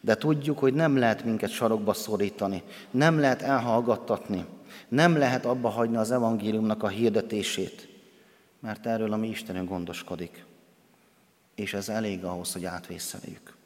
[0.00, 4.44] De tudjuk, hogy nem lehet minket sarokba szorítani, nem lehet elhallgattatni,
[4.88, 7.88] nem lehet abba hagyni az evangéliumnak a hirdetését,
[8.60, 10.44] mert erről a mi Istenünk gondoskodik.
[11.54, 13.56] És ez elég ahhoz, hogy átvészeljük.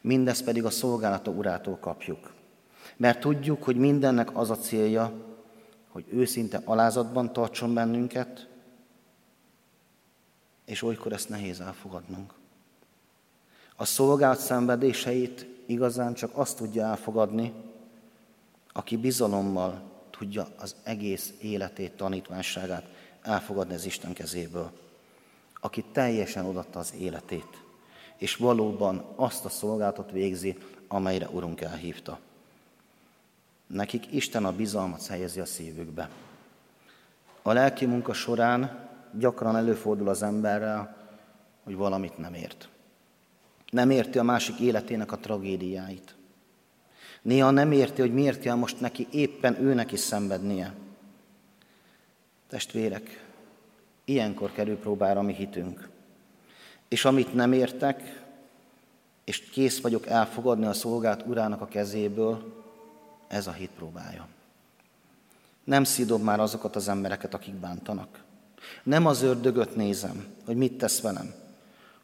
[0.00, 2.32] Mindezt pedig a szolgálata urától kapjuk.
[2.96, 5.12] Mert tudjuk, hogy mindennek az a célja,
[5.88, 8.48] hogy őszinte alázatban tartson bennünket,
[10.64, 12.32] és olykor ezt nehéz elfogadnunk.
[13.76, 17.52] A szolgált szenvedéseit igazán csak azt tudja elfogadni,
[18.72, 22.84] aki bizalommal tudja az egész életét, tanítványságát
[23.22, 24.70] elfogadni az Isten kezéből,
[25.60, 27.62] aki teljesen odatta az életét,
[28.16, 32.18] és valóban azt a szolgálatot végzi, amelyre Urunk elhívta.
[33.66, 36.08] Nekik Isten a bizalmat helyezi a szívükbe.
[37.42, 38.83] A lelki munka során
[39.18, 40.96] gyakran előfordul az emberrel,
[41.64, 42.68] hogy valamit nem ért.
[43.70, 46.14] Nem érti a másik életének a tragédiáit.
[47.22, 50.74] Néha nem érti, hogy miért kell most neki éppen őnek is szenvednie.
[52.48, 53.24] Testvérek,
[54.04, 55.88] ilyenkor kerül próbára mi hitünk.
[56.88, 58.22] És amit nem értek,
[59.24, 62.62] és kész vagyok elfogadni a szolgált urának a kezéből,
[63.28, 64.28] ez a hit próbája.
[65.64, 68.23] Nem szídom már azokat az embereket, akik bántanak.
[68.82, 71.34] Nem az ördögöt nézem, hogy mit tesz velem,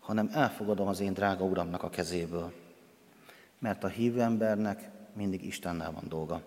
[0.00, 2.52] hanem elfogadom az én drága Uramnak a kezéből.
[3.58, 6.42] Mert a hívő embernek mindig Istennel van dolga.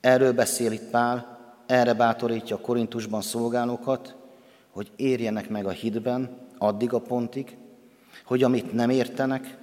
[0.00, 4.16] Erről beszél itt Pál, erre bátorítja a Korintusban szolgálókat,
[4.70, 7.56] hogy érjenek meg a hitben addig a pontig,
[8.24, 9.56] hogy amit nem értenek,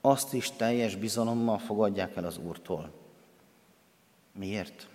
[0.00, 2.92] azt is teljes bizalommal fogadják el az Úrtól.
[4.32, 4.88] Miért?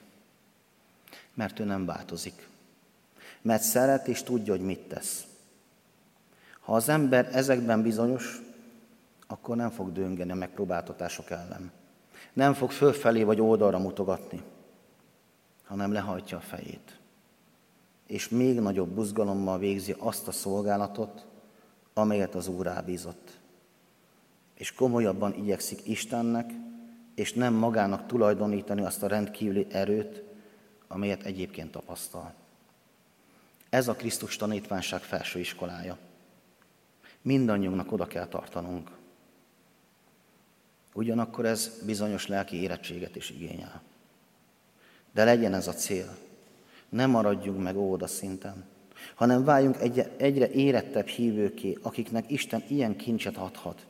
[1.33, 2.47] Mert ő nem változik.
[3.41, 5.25] Mert szeret és tudja, hogy mit tesz.
[6.59, 8.41] Ha az ember ezekben bizonyos,
[9.27, 11.71] akkor nem fog döngeni a megpróbáltatások ellen.
[12.33, 14.41] Nem fog fölfelé vagy oldalra mutogatni,
[15.63, 16.99] hanem lehajtja a fejét.
[18.07, 21.25] És még nagyobb buzgalommal végzi azt a szolgálatot,
[21.93, 23.39] amelyet az Úr rábízott.
[24.53, 26.51] És komolyabban igyekszik Istennek,
[27.15, 30.23] és nem magának tulajdonítani azt a rendkívüli erőt,
[30.87, 32.33] amelyet egyébként tapasztal.
[33.71, 35.97] Ez a Krisztus tanítványság felső iskolája.
[37.21, 38.89] Mindannyiunknak oda kell tartanunk.
[40.93, 43.81] Ugyanakkor ez bizonyos lelki érettséget is igényel.
[45.13, 46.17] De legyen ez a cél.
[46.89, 48.65] Ne maradjunk meg óda szinten,
[49.15, 49.77] hanem váljunk
[50.17, 53.85] egyre érettebb hívőké, akiknek Isten ilyen kincset adhat,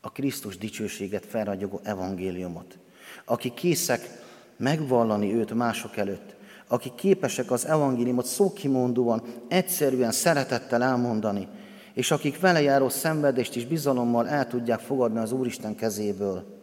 [0.00, 2.78] a Krisztus dicsőséget felragyogó evangéliumot,
[3.24, 4.08] akik készek
[4.56, 6.34] megvallani őt mások előtt,
[6.72, 11.48] akik képesek az evangéliumot szókimondóan, egyszerűen szeretettel elmondani,
[11.92, 16.60] és akik vele járó szenvedést és bizalommal el tudják fogadni az Úristen kezéből,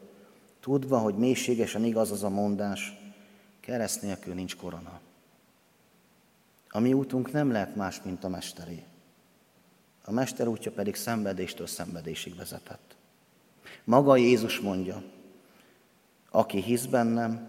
[0.59, 2.97] tudva, hogy mélységesen igaz az a mondás,
[3.59, 4.99] kereszt nélkül nincs korona.
[6.69, 8.83] A mi útunk nem lehet más, mint a mesteré.
[10.05, 12.95] A mester útja pedig szenvedéstől szenvedésig vezetett.
[13.83, 15.03] Maga Jézus mondja,
[16.31, 17.47] aki hisz bennem,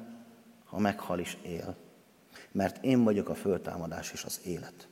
[0.64, 1.76] ha meghal is él,
[2.52, 4.88] mert én vagyok a föltámadás és az élet.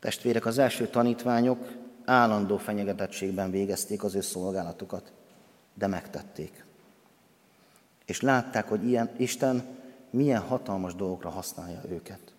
[0.00, 1.72] Testvérek, az első tanítványok
[2.04, 5.12] állandó fenyegetettségben végezték az ő szolgálatukat,
[5.74, 6.64] de megtették.
[8.04, 9.64] És látták, hogy ilyen Isten
[10.10, 12.34] milyen hatalmas dolgokra használja őket.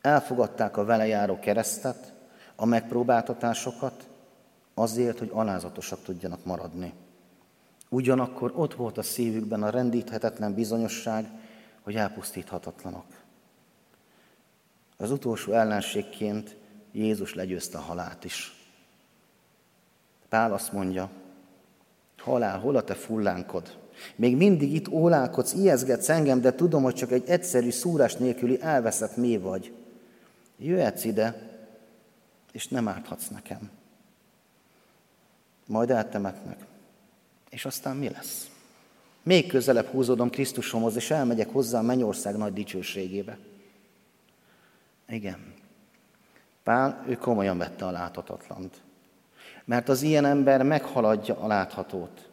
[0.00, 2.12] Elfogadták a vele járó keresztet,
[2.56, 4.08] a megpróbáltatásokat,
[4.74, 6.92] azért, hogy alázatosak tudjanak maradni.
[7.88, 11.30] Ugyanakkor ott volt a szívükben a rendíthetetlen bizonyosság,
[11.82, 13.06] hogy elpusztíthatatlanok.
[14.96, 16.56] Az utolsó ellenségként
[16.92, 18.52] Jézus legyőzte a halált is.
[20.28, 21.10] Pál azt mondja,
[22.18, 23.78] halál, hol a te fullánkod?
[24.16, 29.16] Még mindig itt ólálkodsz, ijeszgetsz engem, de tudom, hogy csak egy egyszerű szúrás nélküli elveszett
[29.16, 29.72] mély vagy.
[30.58, 31.50] Jöhetsz ide,
[32.52, 33.70] és nem árthatsz nekem.
[35.66, 36.64] Majd eltemetnek.
[37.50, 38.51] És aztán mi lesz?
[39.22, 43.38] Még közelebb húzódom Krisztusomhoz, és elmegyek hozzá a mennyország nagy dicsőségébe.
[45.08, 45.54] Igen.
[46.62, 48.80] Pál, ő komolyan vette a láthatatlant.
[49.64, 52.28] Mert az ilyen ember meghaladja a láthatót.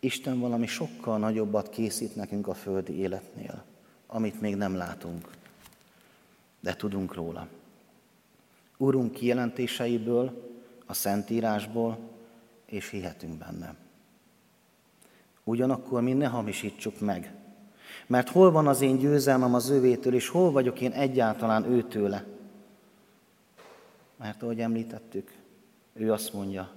[0.00, 3.64] Isten valami sokkal nagyobbat készít nekünk a földi életnél,
[4.06, 5.30] amit még nem látunk,
[6.60, 7.48] de tudunk róla.
[8.76, 10.54] Urunk kijelentéseiből,
[10.86, 11.98] a Szentírásból,
[12.66, 13.85] és hihetünk benne.
[15.48, 17.34] Ugyanakkor mi ne hamisítsuk meg,
[18.06, 22.24] mert hol van az én győzelmem az övétől, és hol vagyok én egyáltalán őtőle?
[24.16, 25.32] Mert ahogy említettük,
[25.92, 26.70] ő azt mondja,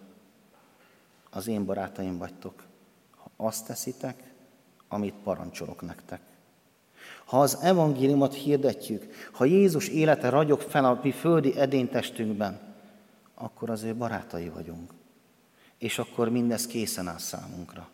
[1.30, 2.64] az én barátaim vagytok,
[3.18, 4.34] ha azt teszitek,
[4.88, 6.22] amit parancsolok nektek.
[7.26, 12.60] Ha az evangéliumot hirdetjük, ha Jézus élete ragyog fel a mi földi edénytestünkben,
[13.34, 14.94] akkor az ő barátai vagyunk.
[15.78, 17.90] És akkor mindez készen áll számunkra.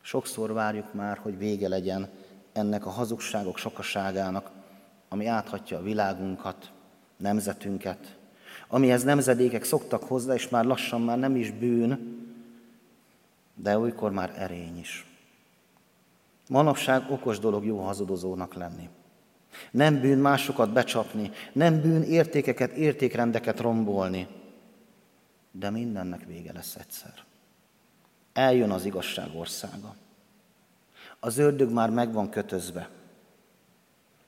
[0.00, 2.08] Sokszor várjuk már, hogy vége legyen
[2.52, 4.50] ennek a hazugságok sokaságának,
[5.08, 6.72] ami áthatja a világunkat,
[7.16, 8.16] nemzetünket,
[8.68, 12.18] amihez nemzedékek szoktak hozzá, és már lassan már nem is bűn,
[13.54, 15.06] de olykor már erény is.
[16.48, 18.88] Manapság okos dolog jó hazudozónak lenni.
[19.70, 24.26] Nem bűn másokat becsapni, nem bűn értékeket, értékrendeket rombolni.
[25.50, 27.12] De mindennek vége lesz egyszer.
[28.32, 29.94] Eljön az igazság országa.
[31.20, 32.90] Az ördög már meg van kötözve.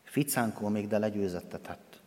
[0.02, 2.00] Ficánkol még, de legyőzettetett.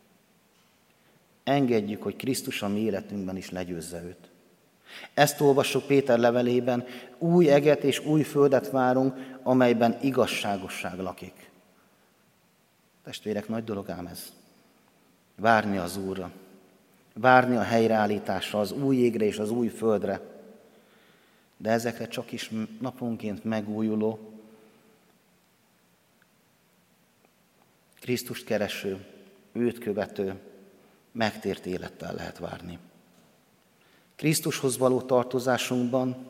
[1.43, 4.29] Engedjük, hogy Krisztus a mi életünkben is legyőzze őt.
[5.13, 6.85] Ezt olvassuk Péter levelében,
[7.17, 11.49] új eget és új földet várunk, amelyben igazságosság lakik.
[13.03, 14.33] Testvérek, nagy dolog ám ez.
[15.35, 16.31] Várni az Úrra.
[17.13, 20.21] Várni a helyreállításra, az új égre és az új földre.
[21.57, 24.35] De ezekre csak is naponként megújuló,
[28.05, 29.05] Krisztust kereső,
[29.51, 30.39] őt követő,
[31.11, 32.79] megtért élettel lehet várni.
[34.15, 36.27] Krisztushoz való tartozásunkban,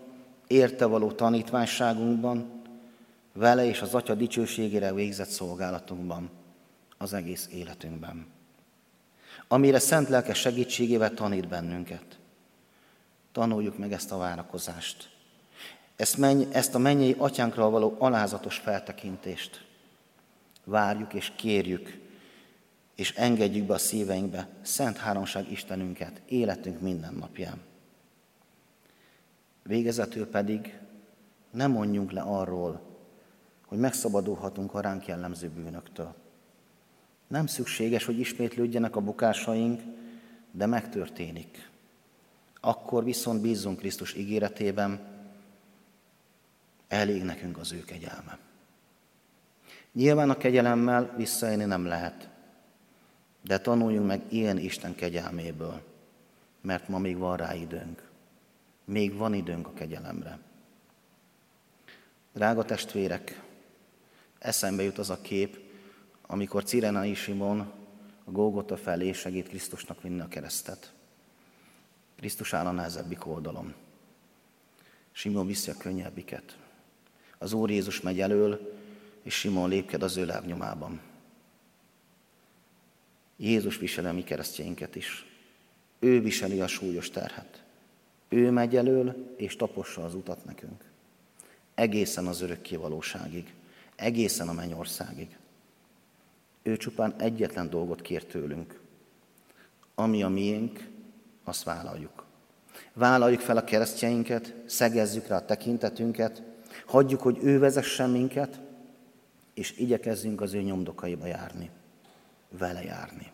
[0.48, 2.62] érte való tanítványságunkban,
[3.34, 6.30] vele és az Atya dicsőségére végzett szolgálatunkban,
[6.98, 8.26] az egész életünkben.
[9.48, 12.20] Amire szent lelke segítségével tanít bennünket.
[13.32, 15.15] Tanuljuk meg ezt a várakozást.
[15.96, 19.66] Ezt, menny, ezt a mennyei atyánkra való alázatos feltekintést.
[20.64, 22.00] Várjuk és kérjük,
[22.96, 27.62] és engedjük be a szíveinkbe Szent Háromság Istenünket életünk minden napján.
[29.64, 30.78] Végezetül pedig
[31.52, 32.82] nem mondjunk le arról,
[33.66, 36.14] hogy megszabadulhatunk a ránk jellemző bűnöktől.
[37.28, 39.82] Nem szükséges, hogy ismétlődjenek a bukásaink,
[40.52, 41.70] de megtörténik.
[42.60, 45.15] Akkor viszont bízunk Krisztus ígéretében,
[46.88, 48.38] elég nekünk az ő kegyelme.
[49.92, 52.30] Nyilván a kegyelemmel visszaélni nem lehet,
[53.42, 55.82] de tanuljunk meg ilyen Isten kegyelméből,
[56.62, 58.10] mert ma még van rá időnk.
[58.86, 60.40] Még van időnk a kegyelemre.
[62.34, 63.42] Drága testvérek,
[64.40, 65.60] eszembe jut az a kép,
[66.22, 67.60] amikor Cirenai Simon
[68.24, 70.94] a Gógota felé segít Krisztusnak vinni a keresztet.
[72.18, 73.74] Krisztus áll a nehezebbik oldalon.
[75.12, 76.58] Simon viszi a könnyebbiket.
[77.46, 78.74] Az Úr Jézus megy elől,
[79.24, 81.02] és Simon lépked az ő lábnyomában.
[83.38, 85.26] Jézus viseli a mi keresztjeinket is.
[86.00, 87.64] Ő viseli a súlyos terhet.
[88.30, 90.84] Ő megy elől, és tapossa az utat nekünk.
[91.76, 93.54] Egészen az örökké valóságig.
[93.96, 95.38] Egészen a mennyországig.
[96.64, 98.80] Ő csupán egyetlen dolgot kér tőlünk.
[99.96, 100.90] Ami a miénk,
[101.44, 102.26] azt vállaljuk.
[102.94, 106.54] Vállaljuk fel a keresztjeinket, szegezzük rá a tekintetünket,
[106.86, 108.60] hagyjuk, hogy ő vezessen minket,
[109.54, 111.70] és igyekezzünk az ő nyomdokaiba járni,
[112.50, 113.32] vele járni.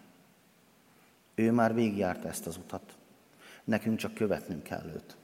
[1.36, 2.96] Ő már végigjárta ezt az utat,
[3.64, 5.16] nekünk csak követnünk kell őt.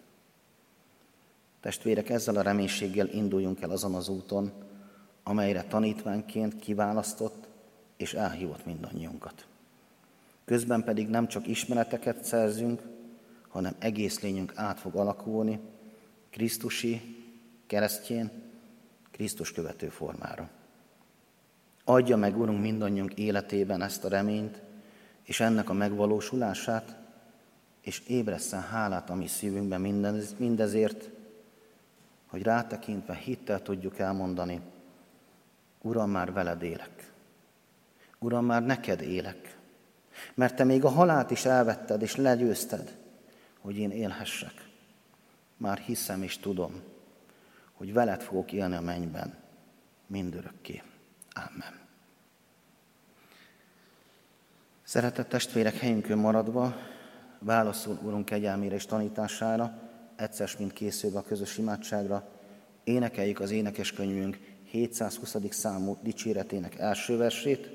[1.59, 4.51] Testvérek, ezzel a reménységgel induljunk el azon az úton,
[5.23, 7.47] amelyre tanítványként kiválasztott
[7.97, 9.47] és elhívott mindannyiunkat.
[10.45, 12.81] Közben pedig nem csak ismereteket szerzünk,
[13.47, 15.59] hanem egész lényünk át fog alakulni
[16.29, 17.16] Krisztusi,
[17.67, 18.31] keresztjén,
[19.11, 20.49] Krisztus követő formára.
[21.83, 24.61] Adja meg, Urunk, mindannyiunk életében ezt a reményt,
[25.23, 26.95] és ennek a megvalósulását,
[27.81, 29.81] és ébresszen hálát a mi szívünkben
[30.37, 31.09] mindezért,
[32.27, 34.61] hogy rátekintve hittel tudjuk elmondani,
[35.81, 37.11] Uram, már veled élek.
[38.19, 39.57] Uram, már neked élek.
[40.33, 42.97] Mert te még a halált is elvetted és legyőzted,
[43.59, 44.69] hogy én élhessek.
[45.57, 46.81] Már hiszem és tudom,
[47.77, 49.33] hogy veled fogok élni a mennyben
[50.07, 50.81] mindörökké.
[51.33, 51.79] Amen.
[54.83, 56.75] Szeretett testvérek, helyünkön maradva,
[57.39, 59.79] válaszol Urunk kegyelmére és tanítására,
[60.15, 62.29] egyszer mint készülve a közös imádságra,
[62.83, 65.35] énekeljük az énekeskönyvünk 720.
[65.49, 67.69] számú dicséretének első versét.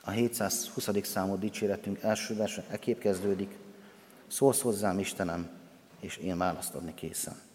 [0.00, 0.88] A 720.
[1.02, 3.58] számú dicséretünk első verse ekép kezdődik.
[4.26, 5.48] Szólsz hozzám, Istenem,
[6.00, 7.45] és én választ adni készen.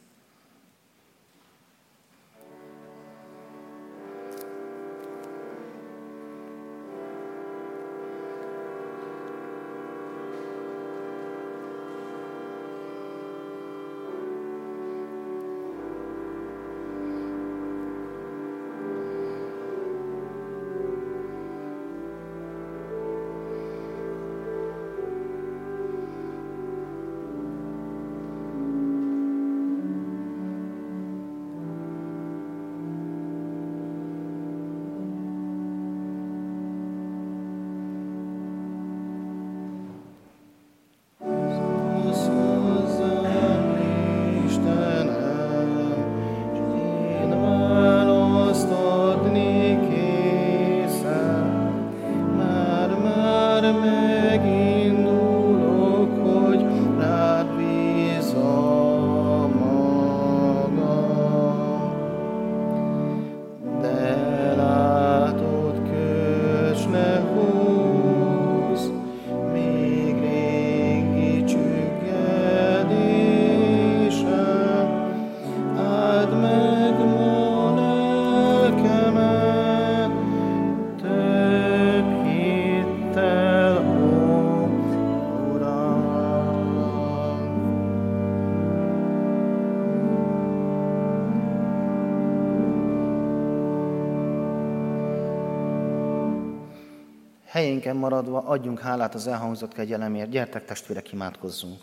[97.51, 100.29] Helyénken maradva adjunk hálát az elhangzott kegyelemért.
[100.29, 101.79] Gyertek testvérek, imádkozzunk.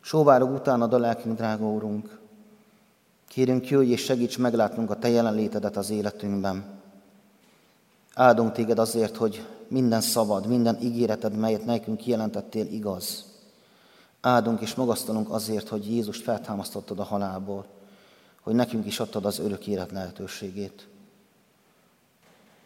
[0.00, 2.18] Sóvárog utánad a lelkünk, drága Úrunk.
[3.28, 6.80] Kérünk, jöjj és segíts meglátnunk a Te jelenlétedet az életünkben.
[8.14, 13.24] Áldunk Téged azért, hogy minden szavad, minden ígéreted, melyet nekünk kijelentettél, igaz.
[14.20, 17.66] Áldunk és magasztalunk azért, hogy Jézust feltámasztottad a halálból,
[18.40, 20.88] hogy nekünk is adtad az örök élet lehetőségét.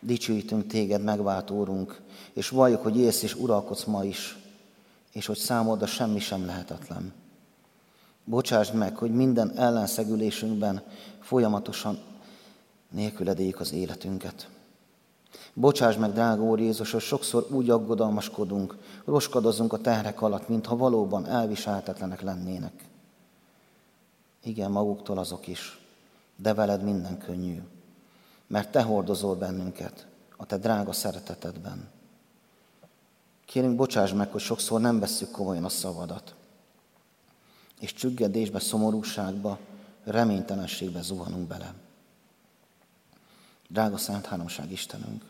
[0.05, 2.01] Dicsőítünk Téged, megváltó Úrunk,
[2.33, 4.39] és valljuk, hogy élsz és uralkodsz ma is,
[5.13, 7.13] és hogy számodra semmi sem lehetetlen.
[8.25, 10.83] Bocsásd meg, hogy minden ellenszegülésünkben
[11.21, 11.99] folyamatosan
[12.91, 14.49] nélküledéjük az életünket.
[15.55, 21.27] Bocsáss meg, drága Úr Jézus, hogy sokszor úgy aggodalmaskodunk, roskadozunk a terhek alatt, mintha valóban
[21.27, 22.85] elviselhetetlenek lennének.
[24.43, 25.81] Igen, maguktól azok is,
[26.37, 27.61] de veled minden könnyű,
[28.53, 31.89] mert Te hordozol bennünket a Te drága szeretetedben.
[33.45, 36.35] Kérünk, bocsáss meg, hogy sokszor nem vesszük komolyan a szavadat,
[37.81, 39.59] és csüggedésbe, szomorúságba,
[40.05, 41.75] reménytelenségbe zuhanunk bele.
[43.69, 45.25] Drága Szent Háromság Istenünk,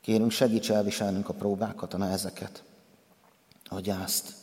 [0.00, 2.62] kérünk segíts elviselnünk a próbákat, a nehezeket,
[3.68, 4.34] a gyászt.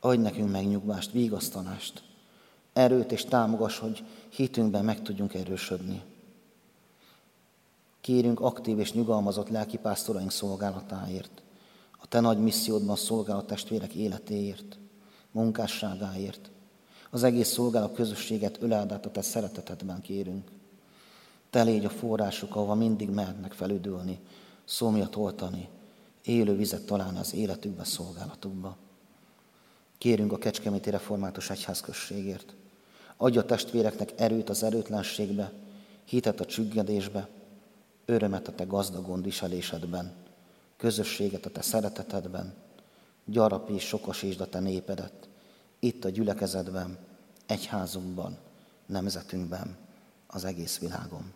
[0.00, 2.02] Adj nekünk megnyugvást, vigasztanást,
[2.72, 6.07] erőt és támogass, hogy hitünkben meg tudjunk erősödni.
[8.08, 11.42] Kérünk aktív és nyugalmazott lelkipásztoraink szolgálatáért,
[12.00, 14.78] a Te nagy missziódban szolgáló testvérek életéért,
[15.30, 16.50] munkásságáért,
[17.10, 20.50] az egész szolgálat közösséget öládát a Te szeretetedben kérünk.
[21.50, 24.20] Te légy a forrásuk, ahova mindig mehetnek felüdülni,
[24.64, 25.68] szomjat oltani,
[26.24, 28.76] élő vizet találni az életükbe, szolgálatukba.
[29.98, 32.54] Kérünk a Kecskeméti Református Egyházközségért.
[33.16, 35.52] Adja testvéreknek erőt az erőtlenségbe,
[36.04, 37.28] hitet a csüggedésbe,
[38.10, 40.12] örömet a te gazdag gondviselésedben,
[40.76, 42.54] közösséget a te szeretetedben,
[43.24, 45.28] gyarapíts, sokasítsd a te népedet,
[45.78, 46.98] itt a gyülekezetben,
[47.46, 48.36] egyházunkban,
[48.86, 49.76] nemzetünkben,
[50.26, 51.32] az egész világon.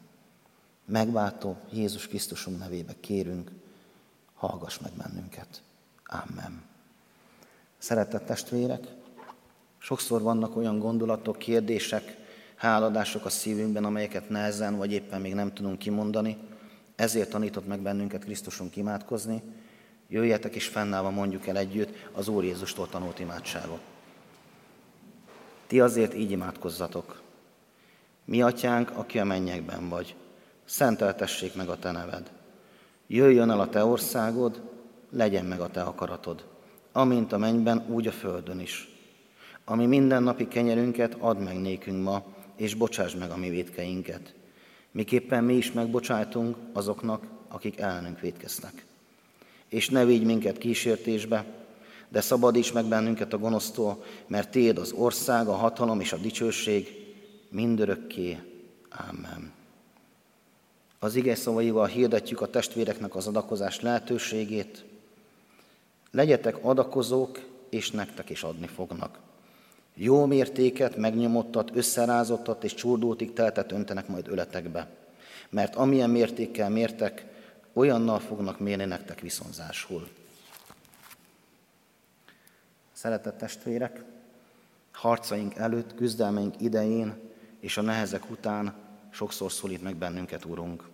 [0.84, 3.50] Megváltó Jézus Krisztusunk nevébe kérünk,
[4.34, 5.62] hallgass meg bennünket.
[6.04, 6.62] Amen.
[7.78, 8.86] Szeretett testvérek,
[9.78, 12.16] sokszor vannak olyan gondolatok, kérdések,
[12.54, 16.50] háladások a szívünkben, amelyeket nehezen vagy éppen még nem tudunk kimondani.
[17.02, 19.42] Ezért tanított meg bennünket Krisztusunk imádkozni.
[20.08, 23.80] Jöjjetek és fennállva mondjuk el együtt az Úr Jézustól tanult imádságot.
[25.66, 27.22] Ti azért így imádkozzatok.
[28.24, 30.14] Mi atyánk, aki a mennyekben vagy,
[30.64, 32.30] szenteltessék meg a te neved.
[33.06, 34.62] Jöjjön el a te országod,
[35.10, 36.44] legyen meg a te akaratod,
[36.92, 38.88] amint a mennyben, úgy a földön is.
[39.64, 42.24] Ami mindennapi kenyerünket add meg nékünk ma,
[42.56, 44.34] és bocsáss meg a mi védkeinket.
[44.92, 48.84] Miképpen mi is megbocsájtunk azoknak, akik ellenünk védkeznek.
[49.68, 51.44] És ne vigy minket kísértésbe,
[52.08, 56.88] de szabadíts meg bennünket a gonosztól, mert Téd az ország, a hatalom és a dicsőség
[57.48, 58.38] mindörökké.
[59.08, 59.52] Amen.
[60.98, 64.84] Az ige szavaival hirdetjük a testvéreknek az adakozás lehetőségét.
[66.10, 69.18] Legyetek adakozók, és nektek is adni fognak.
[69.94, 74.88] Jó mértéket, megnyomottat, összerázottat és csordultig teltet öntenek majd öletekbe.
[75.50, 77.26] Mert amilyen mértékkel mértek,
[77.72, 80.08] olyannal fognak mérni nektek viszonzásul.
[82.92, 84.02] Szeretett testvérek,
[84.92, 87.14] harcaink előtt, küzdelmeink idején
[87.60, 88.74] és a nehezek után
[89.10, 90.88] sokszor szólít meg bennünket, Urunk.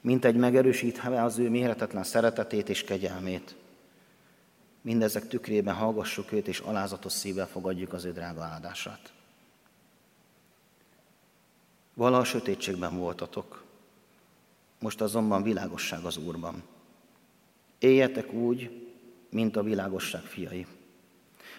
[0.00, 3.54] Mint egy megerősítve az ő méretetlen szeretetét és kegyelmét.
[4.86, 9.12] Mindezek tükrében hallgassuk őt, és alázatos szívvel fogadjuk az ő drága áldását.
[11.94, 13.64] Vala a sötétségben voltatok,
[14.78, 16.62] most azonban világosság az Úrban.
[17.78, 18.88] Éljetek úgy,
[19.30, 20.66] mint a világosság fiai.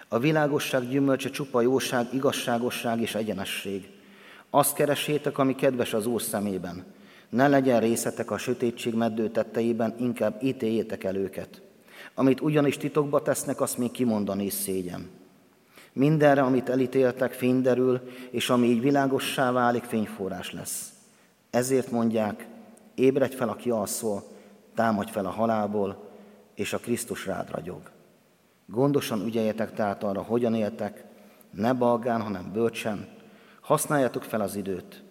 [0.07, 3.89] A világosság gyümölcse csupa jóság, igazságosság és egyenesség.
[4.49, 6.85] Azt keresétek, ami kedves az Úr szemében.
[7.29, 11.61] Ne legyen részetek a sötétség meddő tetteiben, inkább ítéljétek el őket.
[12.19, 15.09] Amit ugyanis titokba tesznek, azt még kimondani is szégyen.
[15.93, 18.01] Mindenre, amit elítéltek, fény derül,
[18.31, 20.93] és ami így világossá válik, fényforrás lesz.
[21.49, 22.47] Ezért mondják,
[22.95, 24.23] ébredj fel, aki alszol,
[24.75, 26.09] támadj fel a halálból,
[26.55, 27.91] és a Krisztus rád ragyog.
[28.65, 31.05] Gondosan ügyeljetek tehát arra, hogyan éltek,
[31.51, 33.07] ne balgán, hanem bölcsen,
[33.61, 35.03] használjátok fel az időt,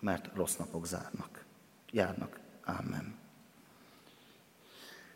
[0.00, 1.44] mert rossz napok zárnak,
[1.90, 2.40] járnak.
[2.64, 3.01] Amen.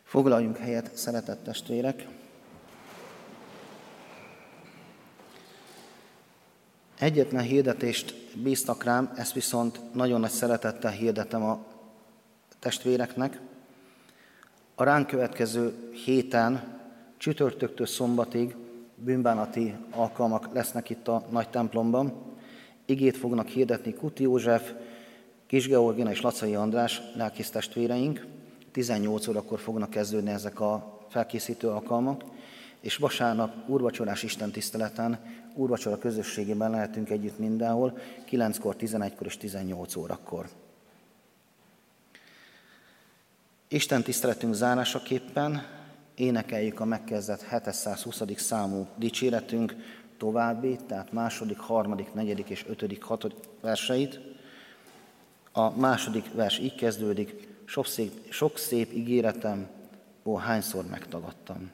[0.07, 2.07] Foglaljunk helyet, szeretett testvérek.
[6.99, 11.65] Egyetlen hirdetést bíztak rám, ezt viszont nagyon nagy szeretettel hirdetem a
[12.59, 13.41] testvéreknek.
[14.75, 16.81] A ránk következő héten,
[17.17, 18.57] csütörtöktől szombatig
[18.95, 22.13] bűnbánati alkalmak lesznek itt a nagy templomban.
[22.85, 24.73] Igét fognak hirdetni Kuti József,
[25.47, 28.36] Kis Georgina és Lacai András lelkész testvéreink.
[28.77, 32.25] 18 órakor fognak kezdődni ezek a felkészítő alkalmak,
[32.81, 35.19] és vasárnap úrvacsorás Isten tiszteleten,
[35.55, 37.99] úrvacsora közösségében lehetünk együtt mindenhol,
[38.31, 40.49] 9-kor, 11-kor és 18 órakor.
[43.69, 45.63] Isten tiszteletünk zárásaképpen
[46.15, 48.23] énekeljük a megkezdett 720.
[48.37, 49.75] számú dicséretünk
[50.19, 54.21] további, tehát második, harmadik, negyedik és ötödik, hatodik verseit.
[55.53, 59.69] A második vers így kezdődik, sok szép, sok szép ígéretem,
[60.25, 61.71] ó, hányszor megtagadtam.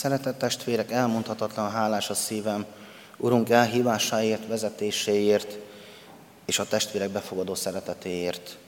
[0.00, 2.64] Szeretett testvérek, elmondhatatlan hálás a szívem,
[3.16, 5.58] Urunk elhívásáért, vezetéséért,
[6.44, 8.58] és a testvérek befogadó szeretetéért.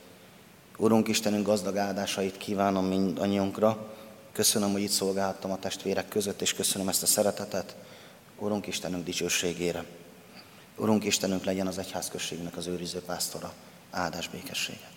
[0.77, 3.93] Urunk Istenünk gazdag áldásait kívánom mindannyiunkra.
[4.31, 7.75] Köszönöm, hogy itt szolgálhattam a testvérek között, és köszönöm ezt a szeretetet.
[8.39, 9.83] Urunk Istenünk dicsőségére.
[10.75, 13.53] Urunk Istenünk legyen az egyházközségnek az őriző pásztora.
[13.91, 14.92] Áldás békességet.